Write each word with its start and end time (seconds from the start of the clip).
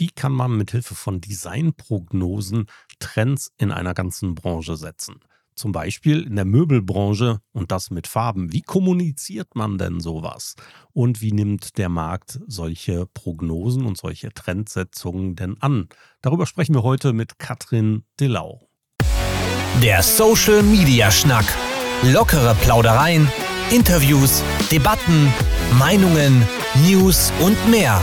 Wie 0.00 0.08
kann 0.08 0.32
man 0.32 0.56
mithilfe 0.56 0.94
von 0.94 1.20
Designprognosen 1.20 2.68
Trends 3.00 3.52
in 3.58 3.70
einer 3.70 3.92
ganzen 3.92 4.34
Branche 4.34 4.76
setzen? 4.76 5.16
Zum 5.54 5.72
Beispiel 5.72 6.22
in 6.22 6.36
der 6.36 6.46
Möbelbranche 6.46 7.40
und 7.52 7.70
das 7.70 7.90
mit 7.90 8.06
Farben. 8.06 8.50
Wie 8.50 8.62
kommuniziert 8.62 9.54
man 9.56 9.76
denn 9.76 10.00
sowas? 10.00 10.54
Und 10.94 11.20
wie 11.20 11.32
nimmt 11.32 11.76
der 11.76 11.90
Markt 11.90 12.40
solche 12.46 13.04
Prognosen 13.12 13.84
und 13.84 13.98
solche 13.98 14.32
Trendsetzungen 14.32 15.36
denn 15.36 15.60
an? 15.60 15.90
Darüber 16.22 16.46
sprechen 16.46 16.74
wir 16.74 16.82
heute 16.82 17.12
mit 17.12 17.38
Katrin 17.38 18.04
Delau. 18.18 18.70
Der 19.82 20.02
Social 20.02 20.62
Media 20.62 21.10
Schnack. 21.10 21.44
Lockere 22.04 22.54
Plaudereien, 22.62 23.30
Interviews, 23.70 24.42
Debatten, 24.72 25.30
Meinungen, 25.78 26.42
News 26.86 27.34
und 27.42 27.70
mehr. 27.70 28.02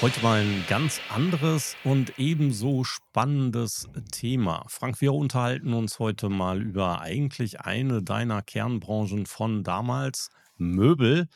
Heute 0.00 0.22
mal 0.22 0.42
ein 0.42 0.64
ganz 0.68 1.00
anderes 1.08 1.76
und 1.82 2.20
ebenso 2.20 2.84
spannendes 2.84 3.88
Thema. 4.12 4.64
Frank, 4.68 5.00
wir 5.00 5.12
unterhalten 5.12 5.72
uns 5.74 5.98
heute 5.98 6.28
mal 6.28 6.62
über 6.62 7.00
eigentlich 7.00 7.62
eine 7.62 8.00
deiner 8.00 8.40
Kernbranchen 8.42 9.26
von 9.26 9.64
damals, 9.64 10.30
Möbel. 10.56 11.26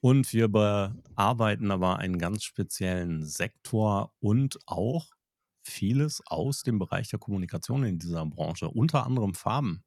Und 0.00 0.32
wir 0.32 0.48
bearbeiten 0.48 1.70
aber 1.70 2.00
einen 2.00 2.18
ganz 2.18 2.42
speziellen 2.42 3.24
Sektor 3.24 4.12
und 4.18 4.58
auch 4.66 5.06
vieles 5.62 6.20
aus 6.26 6.64
dem 6.64 6.80
Bereich 6.80 7.10
der 7.10 7.20
Kommunikation 7.20 7.84
in 7.84 8.00
dieser 8.00 8.26
Branche, 8.26 8.68
unter 8.68 9.06
anderem 9.06 9.34
Farben. 9.34 9.84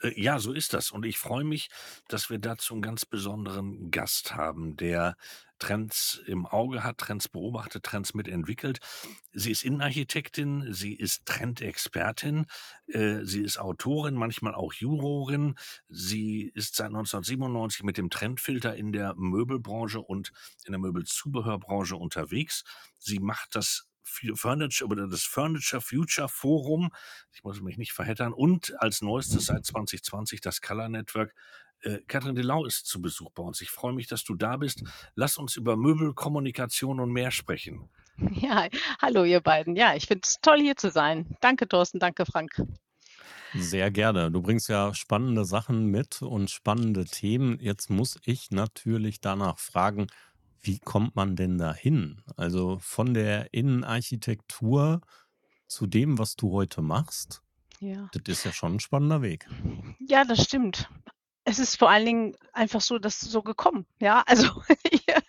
Äh, 0.00 0.20
ja, 0.20 0.38
so 0.38 0.52
ist 0.52 0.74
das. 0.74 0.90
Und 0.90 1.04
ich 1.04 1.18
freue 1.18 1.44
mich, 1.44 1.68
dass 2.08 2.30
wir 2.30 2.38
dazu 2.38 2.74
einen 2.74 2.82
ganz 2.82 3.04
besonderen 3.04 3.90
Gast 3.90 4.34
haben, 4.34 4.76
der 4.76 5.16
Trends 5.58 6.20
im 6.26 6.46
Auge 6.46 6.84
hat, 6.84 6.98
Trends 6.98 7.28
beobachtet, 7.28 7.82
Trends 7.82 8.14
mitentwickelt. 8.14 8.78
Sie 9.32 9.50
ist 9.50 9.64
Innenarchitektin, 9.64 10.72
sie 10.72 10.94
ist 10.94 11.26
Trendexpertin, 11.26 12.46
äh, 12.86 13.24
sie 13.24 13.42
ist 13.42 13.58
Autorin, 13.58 14.14
manchmal 14.14 14.54
auch 14.54 14.72
Jurorin. 14.72 15.56
Sie 15.88 16.52
ist 16.54 16.76
seit 16.76 16.88
1997 16.88 17.82
mit 17.82 17.98
dem 17.98 18.08
Trendfilter 18.10 18.76
in 18.76 18.92
der 18.92 19.14
Möbelbranche 19.16 20.00
und 20.00 20.30
in 20.64 20.72
der 20.72 20.80
Möbelzubehörbranche 20.80 21.96
unterwegs. 21.96 22.62
Sie 22.98 23.18
macht 23.18 23.56
das 23.56 23.88
Furniture 24.34 24.90
oder 24.90 25.06
das 25.06 25.22
Furniture 25.22 25.80
Future 25.80 26.28
Forum. 26.28 26.90
Ich 27.32 27.42
muss 27.44 27.60
mich 27.60 27.78
nicht 27.78 27.92
verheddern. 27.92 28.32
Und 28.32 28.74
als 28.80 29.02
neuestes 29.02 29.46
seit 29.46 29.64
2020 29.64 30.40
das 30.40 30.60
Color 30.60 30.88
Network. 30.88 31.34
Äh, 31.80 31.98
Katrin 32.08 32.34
Delau 32.34 32.64
ist 32.64 32.86
zu 32.86 33.00
Besuch 33.00 33.30
bei 33.30 33.42
uns. 33.42 33.60
Ich 33.60 33.70
freue 33.70 33.92
mich, 33.92 34.08
dass 34.08 34.24
du 34.24 34.34
da 34.34 34.56
bist. 34.56 34.82
Lass 35.14 35.38
uns 35.38 35.56
über 35.56 35.76
Möbel, 35.76 36.12
Kommunikation 36.14 37.00
und 37.00 37.12
mehr 37.12 37.30
sprechen. 37.30 37.88
Ja, 38.32 38.66
hallo 39.00 39.22
ihr 39.22 39.40
beiden. 39.40 39.76
Ja, 39.76 39.94
ich 39.94 40.06
finde 40.06 40.22
es 40.24 40.40
toll 40.40 40.58
hier 40.58 40.76
zu 40.76 40.90
sein. 40.90 41.36
Danke 41.40 41.68
Thorsten, 41.68 42.00
danke 42.00 42.26
Frank. 42.26 42.50
Sehr 43.54 43.90
gerne. 43.90 44.30
Du 44.30 44.42
bringst 44.42 44.68
ja 44.68 44.92
spannende 44.92 45.44
Sachen 45.44 45.86
mit 45.86 46.20
und 46.20 46.50
spannende 46.50 47.06
Themen. 47.06 47.58
Jetzt 47.60 47.88
muss 47.88 48.18
ich 48.24 48.50
natürlich 48.50 49.20
danach 49.20 49.58
fragen, 49.58 50.08
wie 50.60 50.78
kommt 50.78 51.16
man 51.16 51.36
denn 51.36 51.58
dahin? 51.58 52.22
Also 52.36 52.78
von 52.80 53.14
der 53.14 53.52
Innenarchitektur 53.52 55.00
zu 55.66 55.86
dem, 55.86 56.18
was 56.18 56.36
du 56.36 56.52
heute 56.52 56.82
machst, 56.82 57.42
Ja. 57.80 58.08
das 58.12 58.22
ist 58.38 58.44
ja 58.44 58.52
schon 58.52 58.74
ein 58.76 58.80
spannender 58.80 59.22
Weg. 59.22 59.48
Ja, 60.00 60.24
das 60.24 60.42
stimmt. 60.44 60.88
Es 61.44 61.58
ist 61.58 61.76
vor 61.78 61.88
allen 61.88 62.04
Dingen 62.04 62.36
einfach 62.52 62.82
so, 62.82 62.98
dass 62.98 63.20
so 63.20 63.42
gekommen. 63.42 63.86
Ja, 64.00 64.22
also 64.26 64.62
hier, 64.90 65.22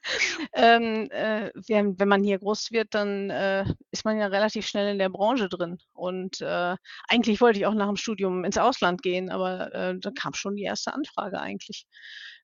ähm, 0.54 1.10
äh, 1.12 1.52
wenn, 1.68 1.98
wenn 2.00 2.08
man 2.10 2.24
hier 2.24 2.40
groß 2.40 2.72
wird, 2.72 2.94
dann 2.94 3.30
äh, 3.30 3.66
ist 3.92 4.04
man 4.04 4.18
ja 4.18 4.28
relativ 4.28 4.68
schnell 4.68 4.92
in 4.92 5.00
der 5.00 5.10
Branche 5.10 5.48
drin. 5.48 5.78
Und 5.94 6.42
äh, 6.42 6.76
eigentlich 7.08 7.40
wollte 7.40 7.60
ich 7.60 7.66
auch 7.66 7.74
nach 7.74 7.88
dem 7.88 7.96
Studium 7.96 8.44
ins 8.44 8.58
Ausland 8.58 9.02
gehen, 9.02 9.30
aber 9.30 9.74
äh, 9.74 9.98
da 10.00 10.12
kam 10.12 10.34
schon 10.34 10.56
die 10.58 10.64
erste 10.64 10.94
Anfrage 10.94 11.40
eigentlich 11.40 11.86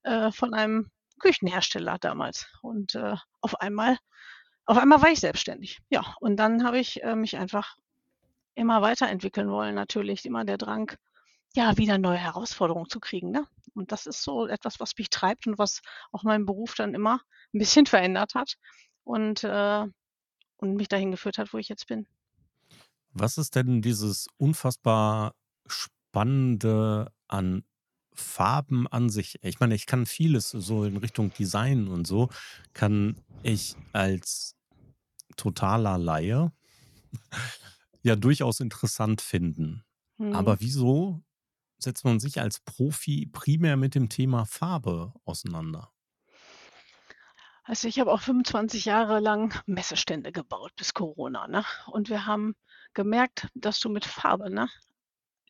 äh, 0.03 0.31
von 0.31 0.53
einem 0.53 0.89
Küchenhersteller 1.19 1.97
damals. 1.99 2.47
Und 2.61 2.95
äh, 2.95 3.15
auf 3.41 3.59
einmal, 3.61 3.97
auf 4.65 4.77
einmal 4.77 5.01
war 5.01 5.09
ich 5.09 5.19
selbstständig. 5.19 5.79
Ja, 5.89 6.15
und 6.19 6.37
dann 6.37 6.63
habe 6.63 6.79
ich 6.79 7.03
äh, 7.03 7.15
mich 7.15 7.37
einfach 7.37 7.77
immer 8.55 8.81
weiterentwickeln 8.81 9.49
wollen, 9.49 9.75
natürlich 9.75 10.25
immer 10.25 10.45
der 10.45 10.57
Drang, 10.57 10.91
ja, 11.55 11.77
wieder 11.77 11.97
neue 11.97 12.17
Herausforderungen 12.17 12.89
zu 12.89 12.99
kriegen. 12.99 13.31
Ne? 13.31 13.47
Und 13.73 13.91
das 13.91 14.05
ist 14.05 14.23
so 14.23 14.47
etwas, 14.47 14.79
was 14.79 14.93
mich 14.97 15.09
treibt 15.09 15.47
und 15.47 15.57
was 15.57 15.81
auch 16.11 16.23
meinen 16.23 16.45
Beruf 16.45 16.75
dann 16.75 16.93
immer 16.93 17.21
ein 17.53 17.59
bisschen 17.59 17.85
verändert 17.85 18.35
hat 18.35 18.55
und, 19.03 19.43
äh, 19.43 19.85
und 20.57 20.75
mich 20.75 20.87
dahin 20.87 21.11
geführt 21.11 21.37
hat, 21.37 21.53
wo 21.53 21.57
ich 21.57 21.69
jetzt 21.69 21.87
bin. 21.87 22.07
Was 23.11 23.37
ist 23.37 23.55
denn 23.55 23.81
dieses 23.81 24.27
unfassbar 24.37 25.33
Spannende 25.67 27.11
an 27.27 27.63
Farben 28.15 28.87
an 28.87 29.09
sich? 29.09 29.39
Ich 29.43 29.59
meine, 29.59 29.75
ich 29.75 29.85
kann 29.85 30.05
vieles 30.05 30.49
so 30.49 30.83
in 30.83 30.97
Richtung 30.97 31.33
Design 31.33 31.87
und 31.87 32.05
so, 32.07 32.29
kann 32.73 33.21
ich 33.43 33.75
als 33.93 34.55
totaler 35.37 35.97
Laie 35.97 36.51
ja 38.01 38.15
durchaus 38.15 38.59
interessant 38.59 39.21
finden. 39.21 39.83
Mhm. 40.17 40.33
Aber 40.33 40.59
wieso 40.61 41.23
setzt 41.77 42.05
man 42.05 42.19
sich 42.19 42.39
als 42.39 42.59
Profi 42.59 43.29
primär 43.31 43.77
mit 43.77 43.95
dem 43.95 44.09
Thema 44.09 44.45
Farbe 44.45 45.13
auseinander? 45.25 45.91
Also 47.63 47.87
ich 47.87 47.99
habe 47.99 48.11
auch 48.11 48.21
25 48.21 48.85
Jahre 48.85 49.19
lang 49.19 49.59
Messestände 49.65 50.31
gebaut 50.31 50.71
bis 50.75 50.93
Corona, 50.93 51.47
ne? 51.47 51.65
Und 51.87 52.09
wir 52.09 52.27
haben 52.27 52.55
gemerkt, 52.93 53.47
dass 53.55 53.79
du 53.79 53.89
mit 53.89 54.05
Farbe, 54.05 54.51
ne, 54.51 54.69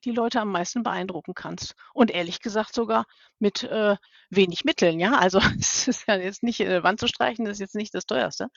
die 0.05 0.11
Leute 0.11 0.39
am 0.39 0.51
meisten 0.51 0.83
beeindrucken 0.83 1.33
kannst. 1.33 1.75
Und 1.93 2.11
ehrlich 2.11 2.39
gesagt 2.41 2.73
sogar 2.73 3.05
mit 3.39 3.63
äh, 3.63 3.97
wenig 4.29 4.63
Mitteln, 4.63 4.99
ja. 4.99 5.17
Also 5.17 5.39
es 5.59 5.87
ist 5.87 6.07
ja 6.07 6.15
jetzt 6.15 6.43
nicht 6.43 6.61
äh, 6.61 6.83
Wand 6.83 6.99
zu 6.99 7.07
streichen, 7.07 7.45
das 7.45 7.53
ist 7.53 7.59
jetzt 7.59 7.75
nicht 7.75 7.93
das 7.93 8.05
teuerste. 8.05 8.47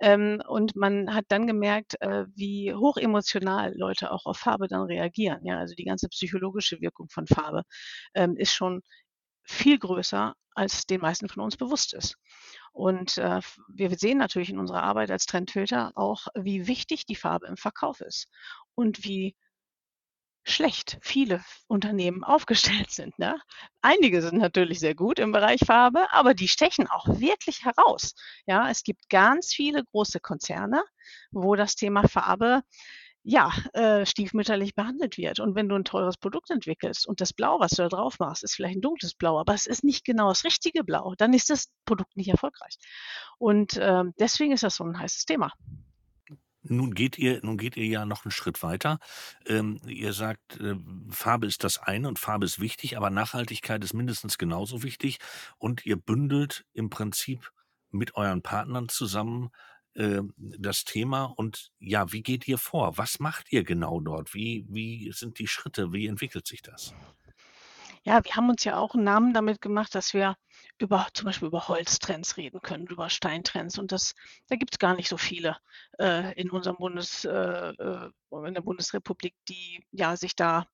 Ähm, 0.00 0.42
und 0.48 0.76
man 0.76 1.14
hat 1.14 1.26
dann 1.28 1.46
gemerkt, 1.46 2.00
äh, 2.00 2.24
wie 2.34 2.74
hochemotional 2.74 3.74
Leute 3.76 4.10
auch 4.10 4.26
auf 4.26 4.38
Farbe 4.38 4.68
dann 4.68 4.82
reagieren. 4.82 5.44
Ja, 5.44 5.58
also 5.58 5.74
die 5.74 5.84
ganze 5.84 6.08
psychologische 6.08 6.80
Wirkung 6.80 7.08
von 7.08 7.26
Farbe 7.26 7.62
ähm, 8.14 8.36
ist 8.36 8.52
schon 8.54 8.82
viel 9.44 9.78
größer, 9.78 10.34
als 10.54 10.86
den 10.86 11.00
meisten 11.00 11.28
von 11.28 11.42
uns 11.42 11.56
bewusst 11.56 11.94
ist. 11.94 12.16
Und 12.72 13.18
äh, 13.18 13.40
wir 13.68 13.90
sehen 13.96 14.18
natürlich 14.18 14.50
in 14.50 14.58
unserer 14.58 14.82
Arbeit 14.82 15.10
als 15.10 15.26
Trendfilter 15.26 15.92
auch, 15.94 16.26
wie 16.34 16.66
wichtig 16.66 17.06
die 17.06 17.14
Farbe 17.14 17.46
im 17.46 17.56
Verkauf 17.56 18.00
ist 18.00 18.28
und 18.74 19.04
wie 19.04 19.36
schlecht 20.48 20.98
viele 21.02 21.44
Unternehmen 21.66 22.24
aufgestellt 22.24 22.90
sind. 22.90 23.18
Ne? 23.18 23.38
Einige 23.82 24.22
sind 24.22 24.38
natürlich 24.38 24.80
sehr 24.80 24.94
gut 24.94 25.18
im 25.18 25.32
Bereich 25.32 25.60
Farbe, 25.66 26.06
aber 26.12 26.34
die 26.34 26.48
stechen 26.48 26.86
auch 26.88 27.06
wirklich 27.06 27.64
heraus. 27.64 28.14
Ja, 28.46 28.70
es 28.70 28.82
gibt 28.84 29.08
ganz 29.10 29.52
viele 29.52 29.84
große 29.84 30.20
Konzerne, 30.20 30.82
wo 31.30 31.56
das 31.56 31.74
Thema 31.74 32.08
Farbe 32.08 32.62
ja, 33.28 33.52
äh, 33.72 34.06
stiefmütterlich 34.06 34.76
behandelt 34.76 35.18
wird. 35.18 35.40
Und 35.40 35.56
wenn 35.56 35.68
du 35.68 35.74
ein 35.74 35.82
teures 35.82 36.16
Produkt 36.16 36.50
entwickelst 36.50 37.08
und 37.08 37.20
das 37.20 37.32
Blau, 37.32 37.58
was 37.58 37.72
du 37.72 37.82
da 37.82 37.88
drauf 37.88 38.20
machst, 38.20 38.44
ist 38.44 38.54
vielleicht 38.54 38.76
ein 38.76 38.82
dunkles 38.82 39.14
Blau, 39.14 39.40
aber 39.40 39.52
es 39.52 39.66
ist 39.66 39.82
nicht 39.82 40.04
genau 40.04 40.28
das 40.28 40.44
richtige 40.44 40.84
Blau, 40.84 41.14
dann 41.18 41.34
ist 41.34 41.50
das 41.50 41.72
Produkt 41.86 42.16
nicht 42.16 42.28
erfolgreich. 42.28 42.78
Und 43.38 43.78
äh, 43.78 44.04
deswegen 44.20 44.52
ist 44.52 44.62
das 44.62 44.76
so 44.76 44.84
ein 44.84 44.96
heißes 44.96 45.24
Thema. 45.24 45.52
Nun 46.68 46.94
geht 46.94 47.18
ihr, 47.18 47.40
nun 47.42 47.56
geht 47.56 47.76
ihr 47.76 47.86
ja 47.86 48.06
noch 48.06 48.24
einen 48.24 48.32
Schritt 48.32 48.62
weiter. 48.62 48.98
Ähm, 49.46 49.80
ihr 49.86 50.12
sagt, 50.12 50.60
äh, 50.60 50.76
Farbe 51.10 51.46
ist 51.46 51.64
das 51.64 51.78
eine 51.78 52.08
und 52.08 52.18
Farbe 52.18 52.44
ist 52.44 52.60
wichtig, 52.60 52.96
aber 52.96 53.10
Nachhaltigkeit 53.10 53.82
ist 53.84 53.94
mindestens 53.94 54.38
genauso 54.38 54.82
wichtig. 54.82 55.18
Und 55.58 55.86
ihr 55.86 55.96
bündelt 55.96 56.64
im 56.72 56.90
Prinzip 56.90 57.50
mit 57.90 58.14
euren 58.16 58.42
Partnern 58.42 58.88
zusammen 58.88 59.50
äh, 59.94 60.20
das 60.36 60.84
Thema. 60.84 61.24
Und 61.24 61.70
ja, 61.78 62.12
wie 62.12 62.22
geht 62.22 62.46
ihr 62.48 62.58
vor? 62.58 62.98
Was 62.98 63.18
macht 63.20 63.52
ihr 63.52 63.64
genau 63.64 64.00
dort? 64.00 64.34
Wie, 64.34 64.66
wie 64.68 65.10
sind 65.12 65.38
die 65.38 65.46
Schritte? 65.46 65.92
Wie 65.92 66.06
entwickelt 66.06 66.46
sich 66.46 66.62
das? 66.62 66.94
Ja, 68.02 68.24
wir 68.24 68.36
haben 68.36 68.48
uns 68.48 68.62
ja 68.62 68.76
auch 68.76 68.94
einen 68.94 69.04
Namen 69.04 69.34
damit 69.34 69.60
gemacht, 69.60 69.94
dass 69.94 70.14
wir 70.14 70.36
über 70.78 71.06
zum 71.14 71.26
Beispiel 71.26 71.48
über 71.48 71.68
Holztrends 71.68 72.36
reden 72.36 72.60
können, 72.60 72.86
über 72.86 73.08
Steintrends. 73.08 73.78
Und 73.78 73.92
das, 73.92 74.14
da 74.48 74.56
gibt 74.56 74.74
es 74.74 74.78
gar 74.78 74.94
nicht 74.94 75.08
so 75.08 75.16
viele 75.16 75.56
äh, 75.98 76.32
in 76.40 76.50
unserem 76.50 76.76
Bundes, 76.76 77.24
äh, 77.24 77.30
äh, 77.30 78.10
in 78.46 78.54
der 78.54 78.60
Bundesrepublik, 78.60 79.34
die 79.48 79.84
ja 79.92 80.16
sich 80.16 80.36
da 80.36 80.66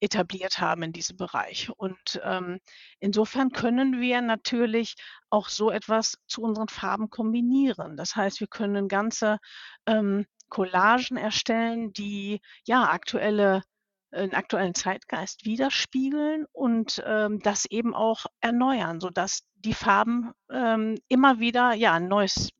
etabliert 0.00 0.60
haben 0.60 0.82
in 0.82 0.92
diesem 0.92 1.16
Bereich. 1.16 1.70
Und 1.76 2.20
ähm, 2.22 2.60
insofern 3.00 3.50
können 3.50 4.00
wir 4.00 4.20
natürlich 4.20 4.94
auch 5.30 5.48
so 5.48 5.70
etwas 5.70 6.18
zu 6.26 6.42
unseren 6.42 6.68
Farben 6.68 7.10
kombinieren. 7.10 7.96
Das 7.96 8.14
heißt, 8.14 8.40
wir 8.40 8.46
können 8.46 8.88
ganze 8.88 9.38
ähm, 9.86 10.26
Collagen 10.48 11.16
erstellen, 11.16 11.92
die 11.92 12.40
ja 12.64 12.84
aktuelle 12.90 13.62
einen 14.10 14.34
aktuellen 14.34 14.74
Zeitgeist 14.74 15.44
widerspiegeln 15.44 16.46
und 16.52 17.02
ähm, 17.06 17.40
das 17.40 17.66
eben 17.66 17.94
auch 17.94 18.26
erneuern, 18.40 19.00
sodass 19.00 19.42
die 19.56 19.74
Farben 19.74 20.32
ähm, 20.50 20.96
immer 21.08 21.40
wieder 21.40 21.74
ja 21.74 21.94
ein 21.94 22.08
neues 22.08 22.50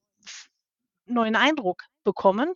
neuen 1.07 1.37
Eindruck 1.37 1.83
bekommen 2.05 2.55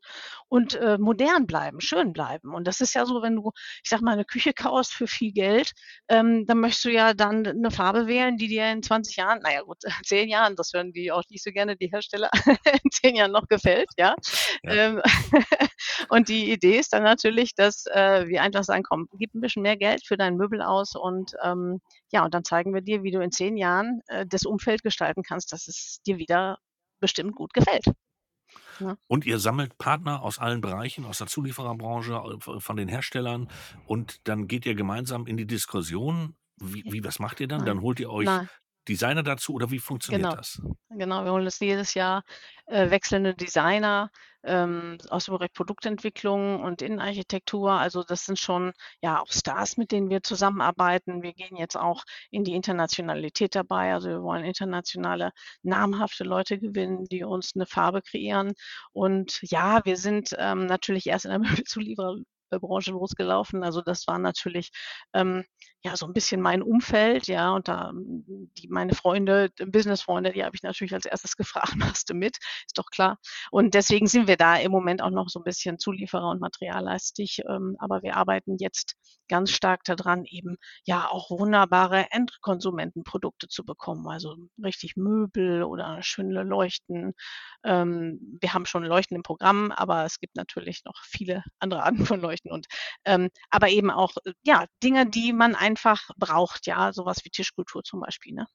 und 0.49 0.75
äh, 0.75 0.97
modern 0.99 1.47
bleiben, 1.47 1.81
schön 1.81 2.13
bleiben. 2.13 2.55
Und 2.55 2.67
das 2.67 2.81
ist 2.81 2.95
ja 2.95 3.05
so, 3.05 3.21
wenn 3.21 3.37
du, 3.37 3.51
ich 3.83 3.91
sag 3.91 4.01
mal, 4.01 4.13
eine 4.13 4.25
Küche 4.25 4.55
kaufst 4.55 4.95
für 4.95 5.07
viel 5.07 5.33
Geld, 5.33 5.73
ähm, 6.09 6.47
dann 6.47 6.61
möchtest 6.61 6.87
du 6.87 6.91
ja 6.91 7.13
dann 7.13 7.47
eine 7.47 7.71
Farbe 7.71 8.07
wählen, 8.07 8.39
die 8.39 8.49
dir 8.49 8.71
in 8.73 8.83
20 8.83 9.17
Jahren, 9.17 9.41
naja 9.43 9.63
gut, 9.63 9.79
zehn 10.07 10.29
Jahren, 10.29 10.57
das 10.57 10.73
hören 10.73 10.93
die 10.93 11.13
auch 11.13 11.23
nicht 11.29 11.45
so 11.45 11.51
gerne, 11.51 11.77
die 11.77 11.89
Hersteller, 11.89 12.31
in 12.83 12.91
zehn 12.91 13.17
Jahren 13.17 13.33
noch 13.33 13.47
gefällt, 13.47 13.91
ja. 13.99 14.15
Ja. 14.63 14.73
Ähm, 14.73 15.03
und 16.09 16.29
die 16.29 16.53
Idee 16.53 16.79
ist 16.79 16.93
dann 16.93 17.03
natürlich, 17.03 17.55
dass 17.55 17.87
äh, 17.87 18.27
wir 18.29 18.43
einfach 18.43 18.65
sagen, 18.65 18.83
komm, 18.83 19.09
gib 19.19 19.35
ein 19.35 19.41
bisschen 19.41 19.63
mehr 19.63 19.77
Geld 19.77 20.07
für 20.07 20.17
dein 20.17 20.37
Möbel 20.37 20.63
aus 20.63 20.95
und 20.95 21.33
ähm, 21.43 21.81
ja, 22.11 22.25
und 22.25 22.35
dann 22.35 22.45
zeigen 22.45 22.75
wir 22.75 22.81
dir, 22.81 23.03
wie 23.03 23.11
du 23.11 23.21
in 23.21 23.33
zehn 23.33 23.57
Jahren 23.57 24.01
äh, 24.07 24.27
das 24.27 24.45
Umfeld 24.45 24.83
gestalten 24.83 25.23
kannst, 25.23 25.53
dass 25.53 25.69
es 25.69 26.01
dir 26.07 26.19
wieder 26.19 26.59
bestimmt 27.01 27.35
gut 27.35 27.53
gefällt. 27.55 27.87
Ja. 28.81 28.97
Und 29.09 29.27
ihr 29.27 29.39
sammelt 29.39 29.79
Partner 29.79 30.23
aus 30.23 30.39
allen 30.39 30.61
Bereichen, 30.61 31.05
aus 31.05 31.19
der 31.19 31.27
Zuliefererbranche, 31.27 32.15
äh, 32.15 32.61
von 32.61 32.77
den 32.77 32.89
Herstellern 32.89 33.49
und 33.87 34.27
dann 34.29 34.49
geht 34.49 34.67
ihr 34.67 34.75
gemeinsam 34.75 35.27
in 35.27 35.37
die 35.37 35.47
Diskussion. 35.47 36.37
Wie, 36.61 36.85
wie 36.87 37.03
was 37.03 37.19
macht 37.19 37.41
ihr 37.41 37.49
dann? 37.49 37.59
Nein. 37.59 37.67
Dann 37.67 37.81
holt 37.81 37.99
ihr 37.99 38.11
euch 38.11 38.27
Nein. 38.27 38.49
Designer 38.89 39.23
dazu 39.23 39.55
oder 39.55 39.71
wie 39.71 39.79
funktioniert 39.79 40.23
Genau. 40.23 40.37
das? 40.37 40.61
Genau, 40.91 41.25
wir 41.25 41.33
holen 41.33 41.45
uns 41.45 41.59
jedes 41.61 41.95
Jahr 41.95 42.23
äh, 42.67 42.91
wechselnde 42.91 43.35
Designer 43.35 44.11
ähm, 44.45 44.99
aus 45.09 45.27
dem 45.27 45.35
Bereich 45.35 45.53
Produktentwicklung 45.53 46.63
und 46.63 46.83
Innenarchitektur. 46.83 47.73
Also 47.73 48.03
das 48.03 48.25
sind 48.25 48.39
schon 48.39 48.73
ja 49.01 49.21
auch 49.21 49.31
Stars, 49.31 49.77
mit 49.77 49.93
denen 49.93 50.11
wir 50.11 50.23
zusammenarbeiten. 50.23 51.23
Wir 51.23 51.33
gehen 51.33 51.57
jetzt 51.57 51.77
auch 51.77 52.03
in 52.31 52.45
die 52.45 52.55
Internationalität 52.55 53.55
dabei. 53.55 53.93
Also 53.95 54.09
wir 54.09 54.23
wollen 54.23 54.45
internationale 54.45 55.31
namhafte 55.63 56.25
Leute 56.25 56.59
gewinnen, 56.59 57.05
die 57.07 57.25
uns 57.25 57.53
eine 57.55 57.67
Farbe 57.67 58.03
kreieren. 58.03 58.53
Und 58.93 59.39
ja, 59.43 59.81
wir 59.85 59.97
sind 59.97 60.35
ähm, 60.39 60.67
natürlich 60.67 61.07
erst 61.07 61.25
in 61.27 61.31
der 61.31 61.41
Möbelzuliefererbranche 62.53 62.93
losgelaufen. 62.93 63.63
Also 63.63 63.83
das 63.83 64.07
war 64.07 64.19
natürlich 64.19 64.71
ähm, 65.15 65.45
ja 65.85 65.97
so 65.97 66.07
ein 66.07 66.13
bisschen 66.13 66.41
mein 66.41 66.63
Umfeld, 66.63 67.27
ja, 67.27 67.51
und 67.51 67.69
da 67.69 67.93
die 67.95 68.69
meine 68.69 68.95
Freunde, 68.95 69.51
Businessfreunde, 69.67 70.33
die 70.33 70.45
habe 70.45 70.55
ich 70.55 70.63
natürlich 70.63 70.95
als 70.95 71.07
erstes 71.07 71.37
gefragt, 71.37 71.77
machst 71.77 72.11
du 72.11 72.15
mit? 72.15 72.37
Ist 72.67 72.79
doch 72.79 72.91
klar. 72.91 73.19
Und 73.51 73.75
deswegen 73.75 74.07
sind 74.07 74.29
wir 74.29 74.37
da 74.37 74.57
im 74.57 74.73
Moment 74.73 75.03
auch 75.03 75.11
noch 75.11 75.29
so 75.29 75.41
ein 75.41 75.45
bisschen 75.45 75.79
Zulieferer 75.79 76.29
und 76.29 76.41
materiallastig, 76.41 77.43
ähm, 77.49 77.77
aber 77.79 78.03
wir 78.03 78.17
arbeiten 78.17 78.57
jetzt 78.59 78.97
ganz 79.29 79.51
stark 79.51 79.83
daran, 79.85 80.25
eben 80.27 80.57
ja 80.85 81.09
auch 81.09 81.31
wunderbare 81.31 82.07
Endkonsumentenprodukte 82.11 83.49
zu 83.49 83.65
bekommen, 83.65 84.07
also 84.09 84.37
richtig 84.63 84.97
Möbel 84.97 85.63
oder 85.63 86.03
schöne 86.03 86.43
Leuchten. 86.43 87.15
Ähm, 87.65 88.39
wir 88.41 88.53
haben 88.53 88.67
schon 88.67 88.85
Leuchten 88.85 89.17
im 89.17 89.23
Programm, 89.23 89.73
aber 89.73 90.05
es 90.05 90.19
gibt 90.19 90.37
natürlich 90.37 90.85
noch 90.85 91.03
viele 91.05 91.43
andere 91.59 91.83
Arten 91.85 92.05
von 92.05 92.21
Leuchten 92.21 92.42
und 92.51 92.67
ähm, 93.05 93.31
aber 93.51 93.69
eben 93.69 93.91
auch 93.91 94.15
ja 94.45 94.67
Dinge, 94.83 95.07
die 95.09 95.33
man 95.33 95.55
einfach 95.55 96.11
braucht, 96.17 96.67
ja, 96.67 96.93
sowas 96.93 97.19
wie 97.25 97.31
Tischkultur 97.31 97.83
zum 97.85 98.01
Beispiel. 98.01 98.35
Ne? 98.35 98.47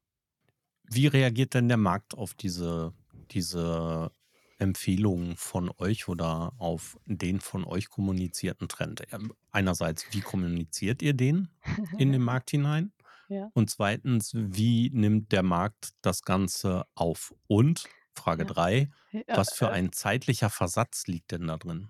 Wie 0.84 1.08
reagiert 1.08 1.54
denn 1.54 1.68
der 1.68 1.78
Markt 1.78 2.16
auf 2.16 2.34
diese, 2.34 2.94
diese 3.32 4.12
Empfehlungen 4.58 5.36
von 5.36 5.70
euch 5.78 6.08
oder 6.08 6.54
auf 6.58 6.98
den 7.06 7.42
von 7.42 7.66
euch 7.66 7.90
kommunizierten 7.90 8.68
Trend? 8.70 9.04
Ähm, 9.12 9.34
einerseits, 9.52 10.08
wie 10.12 10.22
kommuniziert 10.22 11.02
ihr 11.02 11.14
den 11.14 11.50
in 11.98 12.12
den 12.12 12.22
Markt 12.24 12.52
hinein? 12.52 12.94
Ja. 13.30 13.52
Und 13.54 13.70
zweitens, 13.70 14.32
wie 14.36 14.90
nimmt 14.94 15.32
der 15.32 15.44
Markt 15.44 15.92
das 16.02 16.22
Ganze 16.24 16.86
auf? 16.96 17.34
Und 17.48 17.90
Frage 18.16 18.46
Ja. 18.46 18.54
3, 18.54 18.92
Ja, 19.12 19.22
was 19.34 19.54
für 19.54 19.70
äh, 19.70 19.72
ein 19.72 19.92
zeitlicher 19.94 20.50
Versatz 20.50 21.08
liegt 21.08 21.32
denn 21.32 21.48
da 21.48 21.58
drin? 21.58 21.90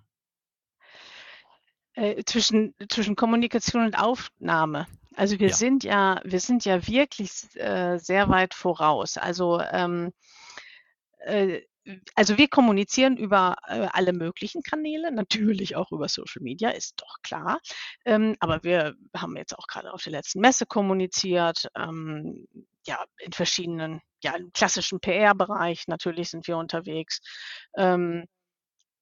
Äh, 1.98 2.24
zwischen, 2.26 2.76
zwischen 2.90 3.16
Kommunikation 3.16 3.86
und 3.86 3.96
Aufnahme. 4.00 4.88
Also 5.16 5.40
wir 5.40 5.50
Ja. 5.50 5.56
sind 5.56 5.84
ja, 5.84 6.22
wir 6.24 6.40
sind 6.40 6.64
ja 6.64 6.86
wirklich 6.88 7.32
äh, 7.56 7.98
sehr 7.98 8.30
weit 8.30 8.54
voraus. 8.54 9.18
Also 9.18 9.60
ähm, 9.62 10.12
äh, 11.20 11.62
also 12.16 12.38
wir 12.38 12.50
kommunizieren 12.50 13.16
über 13.18 13.56
äh, 13.66 13.88
alle 13.94 14.12
möglichen 14.14 14.62
Kanäle, 14.62 15.12
natürlich 15.12 15.76
auch 15.78 15.92
über 15.92 16.10
Social 16.10 16.42
Media, 16.44 16.70
ist 16.70 16.96
doch 17.02 17.22
klar. 17.24 17.60
Ähm, 18.06 18.36
aber 18.42 18.64
wir 18.64 18.96
haben 19.16 19.38
jetzt 19.38 19.58
auch 19.58 19.68
gerade 19.68 19.94
auf 19.94 20.04
der 20.04 20.12
letzten 20.12 20.42
Messe 20.42 20.66
kommuniziert, 20.66 21.68
ähm, 21.76 22.46
ja, 22.86 23.04
in 23.20 23.32
verschiedenen, 23.32 24.02
ja, 24.22 24.36
im 24.36 24.52
klassischen 24.52 25.00
PR-Bereich 25.00 25.88
natürlich 25.88 26.30
sind 26.30 26.46
wir 26.48 26.58
unterwegs. 26.58 27.22
Ähm, 27.78 28.26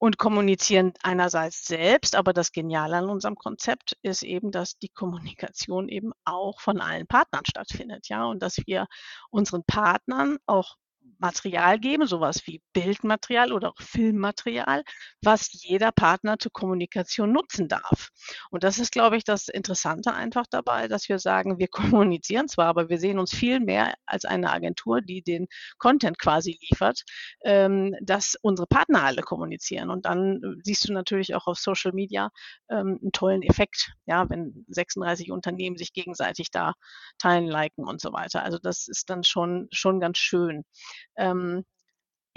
und 0.06 0.20
kommunizieren 0.20 0.94
einerseits 1.02 1.66
selbst, 1.66 2.16
aber 2.16 2.32
das 2.32 2.52
Geniale 2.52 2.98
an 2.98 3.10
unserem 3.10 3.36
Konzept 3.36 3.98
ist 4.04 4.22
eben, 4.22 4.52
dass 4.52 4.78
die 4.78 4.90
Kommunikation 4.90 5.90
eben 5.90 6.12
auch 6.26 6.62
von 6.62 6.80
allen 6.80 7.08
Partnern 7.08 7.44
stattfindet, 7.44 8.08
ja, 8.08 8.26
und 8.26 8.44
dass 8.44 8.58
wir 8.68 8.86
unseren 9.32 9.64
Partnern 9.64 10.38
auch 10.46 10.76
Material 11.20 11.80
geben, 11.80 12.08
sowas 12.08 12.42
wie 12.46 12.62
Bildmaterial 12.74 13.52
oder 13.52 13.70
auch 13.70 13.82
Filmmaterial, 13.82 14.84
was 15.22 15.50
jeder 15.52 15.92
Partner 15.92 16.38
zur 16.40 16.52
Kommunikation 16.52 17.32
nutzen 17.32 17.68
darf. 17.68 18.10
Und 18.50 18.64
das 18.64 18.80
ist, 18.80 18.92
glaube 18.92 19.18
ich, 19.18 19.24
das 19.24 19.48
Interessante 19.48 20.14
einfach 20.14 20.46
dabei, 20.50 20.88
dass 20.88 21.10
wir 21.10 21.20
sagen, 21.20 21.60
wir 21.60 21.68
kommunizieren 22.04 22.48
zwar, 22.48 22.68
aber 22.68 22.90
wir 22.90 23.00
sehen 23.00 23.20
uns 23.20 23.34
viel 23.34 23.60
mehr 23.60 23.94
als 24.06 24.26
eine 24.26 24.52
Agentur, 24.52 25.02
die 25.02 25.22
den 25.22 25.48
Content 25.78 26.20
quasi 26.20 26.58
liefert, 26.62 27.04
ähm, 27.44 27.96
dass 28.02 28.36
unsere 28.42 28.68
Partner 28.68 29.04
alle 29.04 29.22
kommunizieren. 29.22 29.90
Und 29.90 30.06
dann 30.06 30.38
äh, 30.38 30.62
siehst 30.64 30.88
du 30.88 30.94
natürlich 30.94 31.36
auch 31.36 31.48
auf 31.48 31.58
Social 31.58 31.92
Media 31.94 32.30
ähm, 32.70 33.00
einen 33.02 33.12
tollen 33.12 33.44
Effekt, 33.44 33.94
ja, 34.06 34.30
wenn 34.30 34.66
36 34.70 35.32
Unternehmen 35.32 35.78
sich 35.78 35.94
gegenseitig 35.94 36.52
da 36.52 36.74
teilen, 37.18 37.48
liken 37.48 37.86
und 37.88 38.02
so 38.02 38.14
weiter. 38.14 38.44
Also 38.44 38.58
das 38.62 38.88
ist 38.88 39.10
dann 39.10 39.24
schon, 39.24 39.68
schon 39.72 40.00
ganz 40.00 40.18
schön. 40.18 40.64
Ähm, 41.18 41.66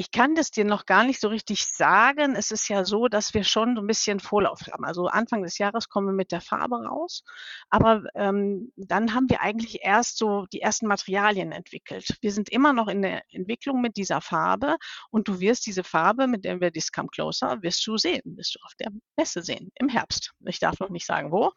ich 0.00 0.12
kann 0.12 0.36
das 0.36 0.52
dir 0.52 0.64
noch 0.64 0.86
gar 0.86 1.02
nicht 1.02 1.20
so 1.20 1.26
richtig 1.26 1.66
sagen. 1.66 2.36
Es 2.36 2.52
ist 2.52 2.68
ja 2.68 2.84
so, 2.84 3.08
dass 3.08 3.34
wir 3.34 3.42
schon 3.42 3.74
so 3.74 3.82
ein 3.82 3.86
bisschen 3.88 4.20
Vorlauf 4.20 4.60
haben. 4.70 4.84
Also 4.84 5.08
Anfang 5.08 5.42
des 5.42 5.58
Jahres 5.58 5.88
kommen 5.88 6.06
wir 6.06 6.12
mit 6.12 6.30
der 6.30 6.40
Farbe 6.40 6.76
raus, 6.86 7.24
aber 7.68 8.04
ähm, 8.14 8.72
dann 8.76 9.12
haben 9.12 9.28
wir 9.28 9.40
eigentlich 9.40 9.80
erst 9.82 10.16
so 10.16 10.46
die 10.52 10.60
ersten 10.60 10.86
Materialien 10.86 11.50
entwickelt. 11.50 12.16
Wir 12.20 12.30
sind 12.30 12.48
immer 12.48 12.72
noch 12.72 12.86
in 12.86 13.02
der 13.02 13.22
Entwicklung 13.32 13.80
mit 13.80 13.96
dieser 13.96 14.20
Farbe 14.20 14.76
und 15.10 15.26
du 15.26 15.40
wirst 15.40 15.66
diese 15.66 15.82
Farbe, 15.82 16.28
mit 16.28 16.44
der 16.44 16.60
wir 16.60 16.70
das 16.70 16.92
Come 16.92 17.08
Closer, 17.08 17.60
wirst 17.62 17.84
du 17.84 17.96
sehen, 17.96 18.22
wirst 18.36 18.54
du 18.54 18.60
auf 18.64 18.76
der 18.78 18.92
Messe 19.16 19.42
sehen 19.42 19.72
im 19.74 19.88
Herbst. 19.88 20.32
Ich 20.46 20.60
darf 20.60 20.78
noch 20.78 20.90
nicht 20.90 21.06
sagen 21.06 21.32
wo, 21.32 21.50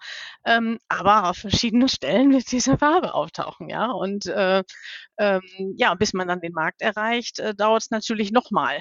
ähm, 0.45 0.79
aber 0.87 1.29
auf 1.29 1.37
verschiedenen 1.37 1.89
Stellen 1.89 2.31
wird 2.31 2.51
diese 2.51 2.79
Farbe 2.79 3.13
auftauchen, 3.13 3.69
ja. 3.69 3.91
Und 3.91 4.25
äh, 4.25 4.63
ähm, 5.19 5.43
ja, 5.77 5.93
bis 5.93 6.13
man 6.13 6.27
dann 6.27 6.41
den 6.41 6.53
Markt 6.53 6.81
erreicht, 6.81 7.37
äh, 7.37 7.53
dauert 7.53 7.83
es 7.83 7.91
natürlich 7.91 8.30
nochmal 8.31 8.79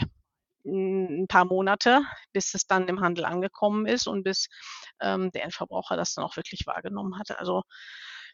ein 0.65 1.27
paar 1.27 1.47
Monate, 1.47 2.03
bis 2.33 2.55
es 2.55 2.67
dann 2.67 2.89
im 2.89 3.01
Handel 3.01 3.25
angekommen 3.25 3.87
ist 3.87 4.07
und 4.07 4.25
bis 4.25 4.49
ähm, 5.01 5.31
der 5.33 5.45
Endverbraucher 5.45 5.97
das 5.97 6.15
dann 6.15 6.25
auch 6.25 6.37
wirklich 6.37 6.67
wahrgenommen 6.67 7.19
hatte. 7.19 7.39
Also 7.39 7.63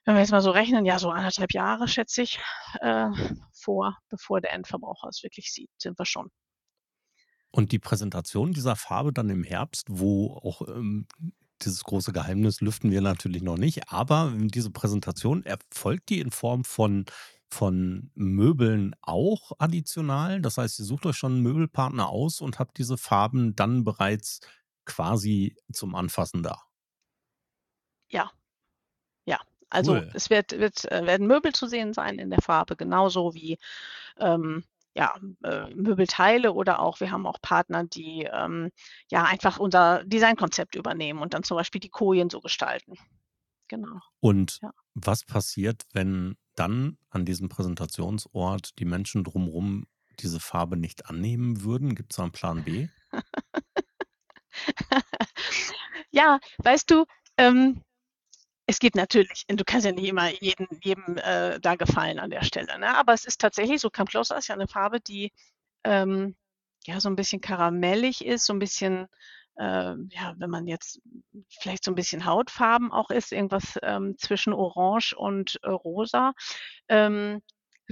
wenn 0.05 0.15
wir 0.15 0.21
jetzt 0.21 0.31
mal 0.31 0.43
so 0.43 0.51
rechnen, 0.51 0.85
ja, 0.85 0.99
so 0.99 1.11
anderthalb 1.11 1.53
Jahre, 1.53 1.89
schätze 1.89 2.23
ich, 2.23 2.41
äh, 2.81 3.11
vor, 3.53 3.99
bevor 4.09 4.41
der 4.41 4.53
Endverbraucher 4.53 5.09
es 5.09 5.23
wirklich 5.23 5.53
sieht, 5.53 5.71
sind 5.79 5.99
wir 5.99 6.07
schon. 6.07 6.31
Und 7.51 7.73
die 7.73 7.79
Präsentation 7.79 8.53
dieser 8.53 8.77
Farbe 8.77 9.13
dann 9.13 9.31
im 9.31 9.43
Herbst, 9.43 9.87
wo 9.89 10.35
auch 10.35 10.69
ähm, 10.69 11.07
dieses 11.63 11.85
große 11.85 12.13
Geheimnis 12.13 12.61
lüften 12.61 12.91
wir 12.91 13.01
natürlich 13.01 13.43
noch 13.43 13.57
nicht, 13.57 13.91
aber 13.91 14.33
diese 14.37 14.71
Präsentation 14.71 15.45
erfolgt 15.45 16.11
die 16.11 16.21
in 16.21 16.31
Form 16.31 16.65
von, 16.65 17.07
von 17.51 18.11
Möbeln 18.15 18.95
auch 19.03 19.53
additional. 19.59 20.41
Das 20.41 20.59
heißt, 20.59 20.79
ihr 20.81 20.85
sucht 20.85 21.07
euch 21.07 21.17
schon 21.17 21.33
einen 21.35 21.43
Möbelpartner 21.43 22.09
aus 22.09 22.41
und 22.41 22.59
habt 22.59 22.79
diese 22.79 22.99
Farben 22.99 23.55
dann 23.57 23.85
bereits 23.85 24.41
quasi 24.85 25.57
zum 25.73 25.95
Anfassen 25.95 26.43
da. 26.43 26.63
Ja, 28.09 28.31
ja. 29.27 29.41
Also 29.71 29.93
Cool. 29.95 30.11
es 30.15 30.31
wird, 30.31 30.53
wird, 30.53 30.85
äh, 30.93 31.07
werden 31.07 31.27
Möbel 31.27 31.53
zu 31.53 31.67
sehen 31.69 31.93
sein 31.95 32.19
in 32.19 32.31
der 32.31 32.43
Farbe, 32.43 32.77
genauso 32.77 33.35
wie 33.35 33.59
ähm, 34.19 34.65
ja, 34.95 35.15
äh, 35.45 35.75
Möbelteile 35.75 36.53
oder 36.55 36.81
auch, 36.81 37.01
wir 37.01 37.11
haben 37.13 37.27
auch 37.27 37.41
Partner, 37.43 37.85
die 37.85 38.29
ähm, 38.33 38.71
ja 39.11 39.25
einfach 39.25 39.59
unser 39.59 40.05
Designkonzept 40.05 40.75
übernehmen 40.77 41.21
und 41.21 41.35
dann 41.35 41.43
zum 41.45 41.57
Beispiel 41.57 41.81
die 41.81 41.91
Kojen 41.91 42.31
so 42.31 42.41
gestalten. 42.41 42.95
Genau. 43.69 44.01
Und 44.21 44.61
Ja. 44.63 44.73
was 44.95 45.25
passiert, 45.25 45.85
wenn 45.93 46.37
dann 46.57 46.99
an 47.11 47.25
diesem 47.27 47.49
Präsentationsort 47.49 48.79
die 48.79 48.85
Menschen 48.87 49.25
drumrum 49.25 49.87
diese 50.21 50.41
Farbe 50.41 50.77
nicht 50.77 51.07
annehmen 51.11 51.63
würden? 51.65 51.95
Gibt's 51.95 52.17
da 52.17 52.25
'n 52.25 52.33
Plan 52.33 52.65
B? 52.65 52.89
Ja, 56.13 56.39
weißt 56.59 56.91
du, 56.91 57.05
ähm, 57.39 57.83
es 58.67 58.79
gibt 58.81 58.97
natürlich 58.97 59.45
du 59.49 59.65
kannst 59.67 59.87
ja 59.87 59.93
nicht 59.93 60.07
immer 60.09 60.31
jeden 60.43 60.67
jedem, 60.83 61.19
äh, 61.19 61.61
da 61.61 61.75
gefallen 61.77 62.19
an 62.21 62.31
der 62.31 62.45
Stelle, 62.45 62.79
ne? 62.81 62.97
Aber 62.97 63.13
es 63.15 63.25
ist 63.27 63.41
tatsächlich 63.41 63.81
so 63.83 63.91
Come 63.91 64.07
Closer 64.09 64.39
ist 64.39 64.49
ja 64.49 64.57
'ne 64.57 64.69
Farbe, 64.69 65.01
die, 65.01 65.33
ähm, 65.85 66.37
ja, 66.87 67.01
so 67.01 67.09
'n 67.11 67.17
bisschen 67.17 67.43
karamellig 67.43 68.25
ist, 68.27 68.47
so 68.47 68.55
'n 68.55 68.61
bisschen, 68.61 69.09
ähm, 69.61 70.09
ja, 70.13 70.35
wenn 70.39 70.51
man 70.51 70.67
jetzt 70.67 71.01
vielleicht 71.61 71.85
so 71.85 71.93
'n 71.93 71.95
bisschen 71.97 72.25
Hautfarben 72.27 72.93
auch 72.93 73.11
ist, 73.11 73.33
irgendwas, 73.33 73.79
ähm, 73.83 74.17
zwischen 74.19 74.53
Orange 74.55 75.15
und, 75.17 75.59
äh, 75.63 75.71
Rosa, 75.71 76.33
ähm, 76.89 77.43